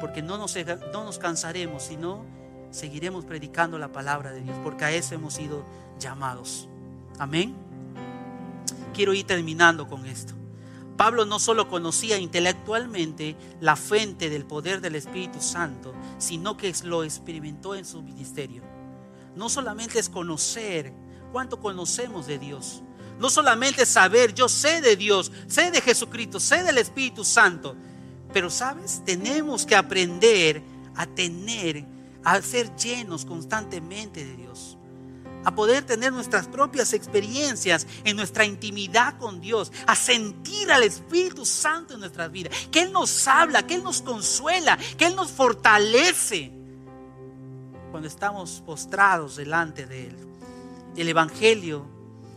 porque 0.00 0.22
no 0.22 0.38
nos, 0.38 0.56
no 0.92 1.04
nos 1.04 1.18
cansaremos, 1.18 1.82
sino 1.84 2.24
seguiremos 2.70 3.24
predicando 3.24 3.78
la 3.78 3.92
palabra 3.92 4.32
de 4.32 4.40
Dios, 4.40 4.56
porque 4.62 4.84
a 4.84 4.92
eso 4.92 5.14
hemos 5.14 5.34
sido 5.34 5.64
llamados. 5.98 6.68
Amén. 7.18 7.54
Quiero 8.92 9.14
ir 9.14 9.26
terminando 9.26 9.86
con 9.86 10.06
esto. 10.06 10.34
Pablo 10.96 11.24
no 11.24 11.38
solo 11.38 11.68
conocía 11.68 12.18
intelectualmente 12.18 13.36
la 13.60 13.74
fuente 13.74 14.30
del 14.30 14.44
poder 14.44 14.80
del 14.80 14.94
Espíritu 14.94 15.40
Santo, 15.40 15.92
sino 16.18 16.56
que 16.56 16.72
lo 16.84 17.02
experimentó 17.02 17.74
en 17.74 17.84
su 17.84 18.02
ministerio. 18.02 18.62
No 19.34 19.48
solamente 19.48 19.98
es 19.98 20.08
conocer 20.08 20.92
cuánto 21.32 21.58
conocemos 21.58 22.28
de 22.28 22.38
Dios, 22.38 22.82
no 23.18 23.30
solamente 23.30 23.86
saber, 23.86 24.34
yo 24.34 24.48
sé 24.48 24.80
de 24.80 24.96
Dios, 24.96 25.30
sé 25.46 25.70
de 25.70 25.80
Jesucristo, 25.80 26.40
sé 26.40 26.62
del 26.62 26.78
Espíritu 26.78 27.24
Santo, 27.24 27.76
Pero 28.34 28.50
sabes, 28.50 29.00
tenemos 29.06 29.64
que 29.64 29.74
aprender 29.74 30.60
a 30.94 31.06
tener, 31.06 31.86
a 32.22 32.42
ser 32.42 32.76
llenos 32.76 33.24
constantemente 33.24 34.22
de 34.24 34.36
Dios 34.36 34.76
a 35.44 35.54
poder 35.54 35.84
tener 35.84 36.12
nuestras 36.12 36.46
propias 36.46 36.94
experiencias 36.94 37.86
en 38.04 38.16
nuestra 38.16 38.46
intimidad 38.46 39.18
con 39.18 39.40
Dios, 39.40 39.70
a 39.86 39.94
sentir 39.94 40.72
al 40.72 40.82
Espíritu 40.82 41.44
Santo 41.44 41.94
en 41.94 42.00
nuestras 42.00 42.32
vidas, 42.32 42.54
que 42.70 42.80
Él 42.80 42.92
nos 42.92 43.28
habla, 43.28 43.66
que 43.66 43.74
Él 43.74 43.84
nos 43.84 44.00
consuela, 44.00 44.78
que 44.96 45.04
Él 45.04 45.14
nos 45.14 45.30
fortalece 45.30 46.50
cuando 47.90 48.08
estamos 48.08 48.62
postrados 48.64 49.36
delante 49.36 49.86
de 49.86 50.06
Él. 50.06 50.16
El 50.96 51.08
Evangelio 51.08 51.84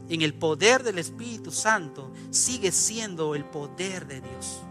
en 0.10 0.22
el 0.22 0.34
poder 0.34 0.84
del 0.84 1.00
Espíritu 1.00 1.52
Santo 1.52 2.12
sigue 2.30 2.72
siendo 2.72 3.36
el 3.36 3.46
poder 3.46 4.06
de 4.06 4.22
Dios. 4.22 4.62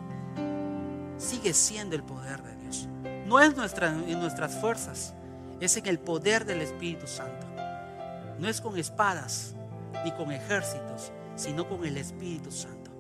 Sigue 1.18 1.55
siendo 1.55 1.96
el 1.96 2.02
poder 2.02 2.42
de 2.42 2.57
Dios. 2.57 2.88
No 3.26 3.40
es 3.40 3.57
nuestra, 3.57 3.88
en 3.88 4.20
nuestras 4.20 4.55
fuerzas, 4.61 5.14
es 5.61 5.76
en 5.76 5.87
el 5.87 5.98
poder 5.98 6.44
del 6.44 6.61
Espíritu 6.61 7.07
Santo. 7.07 7.46
No 8.38 8.48
es 8.48 8.61
con 8.61 8.79
espadas 8.79 9.55
ni 10.05 10.12
con 10.12 10.31
ejércitos, 10.31 11.12
sino 11.37 11.68
con 11.68 11.85
el 11.85 11.96
Espíritu 11.96 12.50
Santo. 12.50 12.90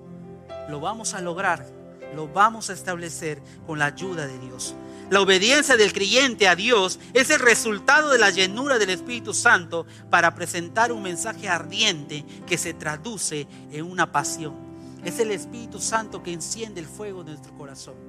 Lo 0.68 0.80
vamos 0.80 1.14
a 1.14 1.20
lograr, 1.20 1.66
lo 2.14 2.28
vamos 2.28 2.70
a 2.70 2.72
establecer 2.72 3.42
con 3.66 3.78
la 3.78 3.86
ayuda 3.86 4.26
de 4.26 4.38
Dios. 4.38 4.74
La 5.10 5.20
obediencia 5.20 5.76
del 5.76 5.92
creyente 5.92 6.48
a 6.48 6.56
Dios 6.56 6.98
es 7.14 7.30
el 7.30 7.38
resultado 7.38 8.10
de 8.10 8.18
la 8.18 8.30
llenura 8.30 8.78
del 8.78 8.90
Espíritu 8.90 9.34
Santo 9.34 9.86
para 10.10 10.34
presentar 10.34 10.90
un 10.90 11.02
mensaje 11.02 11.48
ardiente 11.48 12.24
que 12.46 12.58
se 12.58 12.74
traduce 12.74 13.46
en 13.70 13.84
una 13.84 14.10
pasión. 14.10 14.56
Es 15.04 15.20
el 15.20 15.30
Espíritu 15.30 15.78
Santo 15.78 16.22
que 16.24 16.32
enciende 16.32 16.80
el 16.80 16.86
fuego 16.86 17.22
de 17.22 17.32
nuestro 17.32 17.56
corazón. 17.56 18.05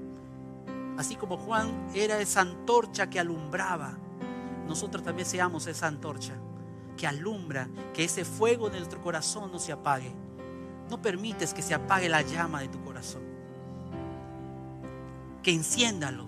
Así 0.98 1.16
como 1.16 1.38
Juan 1.38 1.90
era 1.94 2.20
esa 2.20 2.42
antorcha 2.42 3.10
que 3.10 3.20
alumbraba, 3.20 3.98
nosotros 4.68 5.04
también 5.04 5.28
seamos 5.28 5.68
esa 5.68 5.88
antorcha 5.88 6.34
que 6.98 7.08
alumbra, 7.08 7.70
que 7.94 8.04
ese 8.04 8.26
fuego 8.26 8.70
de 8.70 8.80
nuestro 8.80 9.02
corazón 9.02 9.52
no 9.52 9.60
se 9.60 9.72
apague. 9.72 10.12
No 10.90 11.02
permites 11.02 11.54
que 11.54 11.62
se 11.62 11.74
apague 11.74 12.10
la 12.10 12.24
llama 12.24 12.62
de 12.62 12.68
tu 12.68 12.84
corazón. 12.84 13.22
Que 15.44 15.52
enciéndalo 15.52 16.26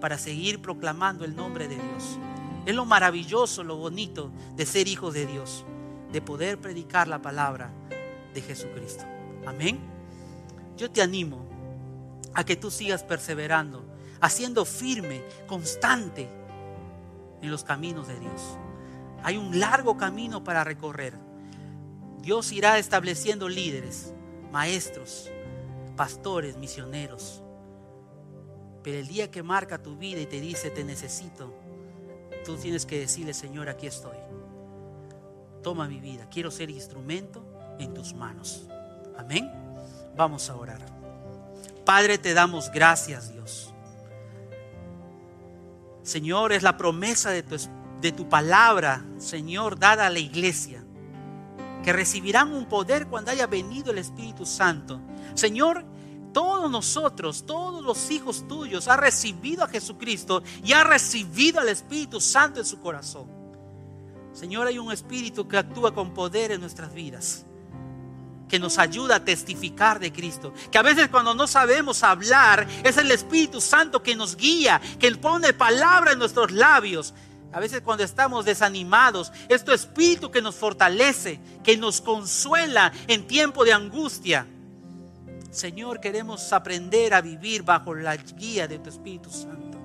para 0.00 0.18
seguir 0.18 0.60
proclamando 0.60 1.24
el 1.24 1.36
nombre 1.36 1.68
de 1.68 1.74
Dios. 1.74 2.18
Es 2.64 2.74
lo 2.74 2.84
maravilloso, 2.84 3.62
lo 3.62 3.76
bonito 3.76 4.30
de 4.56 4.66
ser 4.66 4.88
hijos 4.88 5.14
de 5.14 5.26
Dios, 5.26 5.64
de 6.10 6.20
poder 6.22 6.58
predicar 6.58 7.06
la 7.06 7.20
palabra 7.20 7.70
de 8.34 8.40
Jesucristo. 8.40 9.04
Amén. 9.46 9.78
Yo 10.76 10.90
te 10.90 11.02
animo 11.02 11.46
a 12.34 12.44
que 12.44 12.56
tú 12.56 12.70
sigas 12.70 13.02
perseverando, 13.02 13.84
haciendo 14.20 14.64
firme, 14.64 15.22
constante 15.46 16.28
en 17.42 17.50
los 17.50 17.64
caminos 17.64 18.08
de 18.08 18.18
Dios. 18.18 18.58
Hay 19.22 19.36
un 19.36 19.58
largo 19.58 19.96
camino 19.96 20.44
para 20.44 20.64
recorrer. 20.64 21.14
Dios 22.20 22.52
irá 22.52 22.78
estableciendo 22.78 23.48
líderes, 23.48 24.12
maestros, 24.52 25.30
pastores, 25.96 26.56
misioneros. 26.56 27.42
Pero 28.82 28.98
el 28.98 29.08
día 29.08 29.30
que 29.30 29.42
marca 29.42 29.82
tu 29.82 29.96
vida 29.96 30.20
y 30.20 30.26
te 30.26 30.40
dice, 30.40 30.70
te 30.70 30.84
necesito, 30.84 31.52
tú 32.44 32.56
tienes 32.56 32.86
que 32.86 33.00
decirle, 33.00 33.34
Señor, 33.34 33.68
aquí 33.68 33.86
estoy. 33.86 34.16
Toma 35.62 35.88
mi 35.88 35.98
vida, 35.98 36.28
quiero 36.30 36.50
ser 36.50 36.70
instrumento 36.70 37.44
en 37.80 37.92
tus 37.92 38.14
manos. 38.14 38.68
Amén. 39.18 39.50
Vamos 40.16 40.48
a 40.48 40.56
orar. 40.56 40.80
Padre, 41.84 42.18
te 42.18 42.34
damos 42.34 42.70
gracias, 42.70 43.32
Dios. 43.32 43.72
Señor, 46.06 46.52
es 46.52 46.62
la 46.62 46.76
promesa 46.76 47.30
de 47.30 47.42
tu, 47.42 47.56
de 48.00 48.12
tu 48.12 48.28
palabra, 48.28 49.04
Señor, 49.18 49.76
dada 49.76 50.06
a 50.06 50.10
la 50.10 50.20
iglesia, 50.20 50.84
que 51.82 51.92
recibirán 51.92 52.52
un 52.52 52.66
poder 52.66 53.08
cuando 53.08 53.32
haya 53.32 53.48
venido 53.48 53.90
el 53.90 53.98
Espíritu 53.98 54.46
Santo. 54.46 55.00
Señor, 55.34 55.84
todos 56.32 56.70
nosotros, 56.70 57.44
todos 57.44 57.84
los 57.84 58.08
hijos 58.12 58.46
tuyos, 58.46 58.86
han 58.86 59.00
recibido 59.00 59.64
a 59.64 59.68
Jesucristo 59.68 60.44
y 60.62 60.74
han 60.74 60.86
recibido 60.86 61.58
al 61.58 61.70
Espíritu 61.70 62.20
Santo 62.20 62.60
en 62.60 62.66
su 62.66 62.78
corazón. 62.78 63.26
Señor, 64.32 64.68
hay 64.68 64.78
un 64.78 64.92
Espíritu 64.92 65.48
que 65.48 65.58
actúa 65.58 65.92
con 65.92 66.14
poder 66.14 66.52
en 66.52 66.60
nuestras 66.60 66.94
vidas, 66.94 67.46
que 68.48 68.58
nos 68.58 68.78
ayuda 68.78 69.16
a 69.16 69.24
testificar 69.24 69.98
de 69.98 70.12
Cristo. 70.12 70.52
Que 70.70 70.78
a 70.78 70.82
veces 70.82 71.08
cuando 71.08 71.34
no 71.34 71.46
sabemos 71.46 72.02
hablar, 72.02 72.66
es 72.84 72.96
el 72.96 73.10
Espíritu 73.10 73.60
Santo 73.60 74.02
que 74.02 74.16
nos 74.16 74.36
guía, 74.36 74.80
que 74.98 75.10
pone 75.16 75.52
palabra 75.52 76.12
en 76.12 76.18
nuestros 76.18 76.52
labios. 76.52 77.14
A 77.52 77.60
veces 77.60 77.80
cuando 77.80 78.04
estamos 78.04 78.44
desanimados, 78.44 79.32
es 79.48 79.64
tu 79.64 79.72
Espíritu 79.72 80.30
que 80.30 80.42
nos 80.42 80.54
fortalece, 80.56 81.40
que 81.64 81.76
nos 81.76 82.00
consuela 82.00 82.92
en 83.06 83.26
tiempo 83.26 83.64
de 83.64 83.72
angustia. 83.72 84.46
Señor, 85.50 86.00
queremos 86.00 86.52
aprender 86.52 87.14
a 87.14 87.22
vivir 87.22 87.62
bajo 87.62 87.94
la 87.94 88.16
guía 88.16 88.68
de 88.68 88.78
tu 88.78 88.90
Espíritu 88.90 89.30
Santo. 89.30 89.78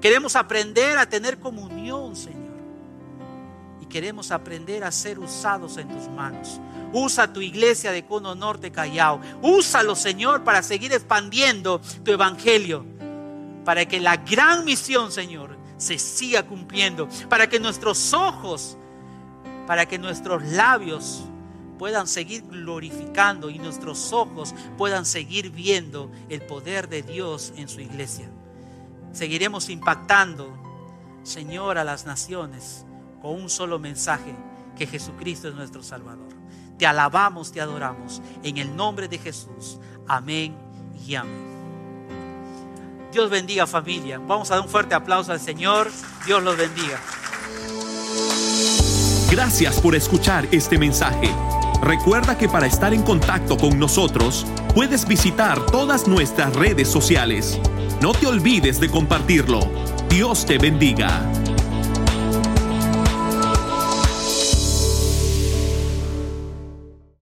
Queremos 0.00 0.34
aprender 0.36 0.96
a 0.98 1.06
tener 1.06 1.38
comunión, 1.38 2.16
Señor. 2.16 2.41
Queremos 3.92 4.30
aprender 4.30 4.84
a 4.84 4.90
ser 4.90 5.18
usados 5.18 5.76
en 5.76 5.86
tus 5.86 6.08
manos. 6.08 6.58
Usa 6.94 7.30
tu 7.30 7.42
iglesia 7.42 7.92
de 7.92 8.06
Cono 8.06 8.34
Norte 8.34 8.72
Callao. 8.72 9.20
Úsalo, 9.42 9.94
Señor, 9.94 10.44
para 10.44 10.62
seguir 10.62 10.94
expandiendo 10.94 11.78
tu 12.02 12.10
evangelio. 12.10 12.86
Para 13.66 13.84
que 13.84 14.00
la 14.00 14.16
gran 14.16 14.64
misión, 14.64 15.12
Señor, 15.12 15.58
se 15.76 15.98
siga 15.98 16.42
cumpliendo. 16.44 17.06
Para 17.28 17.50
que 17.50 17.60
nuestros 17.60 18.14
ojos, 18.14 18.78
para 19.66 19.84
que 19.84 19.98
nuestros 19.98 20.42
labios 20.42 21.24
puedan 21.78 22.08
seguir 22.08 22.44
glorificando 22.48 23.50
y 23.50 23.58
nuestros 23.58 24.10
ojos 24.14 24.54
puedan 24.78 25.04
seguir 25.04 25.50
viendo 25.50 26.10
el 26.30 26.40
poder 26.40 26.88
de 26.88 27.02
Dios 27.02 27.52
en 27.56 27.68
su 27.68 27.82
iglesia. 27.82 28.30
Seguiremos 29.12 29.68
impactando, 29.68 30.50
Señor, 31.24 31.76
a 31.76 31.84
las 31.84 32.06
naciones 32.06 32.86
con 33.22 33.40
un 33.40 33.48
solo 33.48 33.78
mensaje, 33.78 34.34
que 34.76 34.86
Jesucristo 34.86 35.48
es 35.48 35.54
nuestro 35.54 35.82
Salvador. 35.82 36.28
Te 36.76 36.86
alabamos, 36.86 37.52
te 37.52 37.60
adoramos. 37.60 38.20
En 38.42 38.58
el 38.58 38.74
nombre 38.74 39.06
de 39.06 39.18
Jesús. 39.18 39.78
Amén 40.08 40.56
y 41.06 41.14
amén. 41.14 41.52
Dios 43.12 43.30
bendiga 43.30 43.66
familia. 43.66 44.18
Vamos 44.18 44.50
a 44.50 44.54
dar 44.54 44.64
un 44.64 44.68
fuerte 44.68 44.94
aplauso 44.94 45.30
al 45.30 45.40
Señor. 45.40 45.90
Dios 46.26 46.42
los 46.42 46.56
bendiga. 46.56 46.98
Gracias 49.30 49.80
por 49.80 49.94
escuchar 49.94 50.48
este 50.50 50.78
mensaje. 50.78 51.30
Recuerda 51.82 52.36
que 52.36 52.48
para 52.48 52.66
estar 52.66 52.92
en 52.92 53.02
contacto 53.02 53.56
con 53.56 53.78
nosotros, 53.78 54.46
puedes 54.74 55.06
visitar 55.06 55.64
todas 55.66 56.08
nuestras 56.08 56.54
redes 56.54 56.88
sociales. 56.88 57.60
No 58.00 58.12
te 58.12 58.26
olvides 58.26 58.80
de 58.80 58.90
compartirlo. 58.90 59.60
Dios 60.08 60.44
te 60.44 60.58
bendiga. 60.58 61.22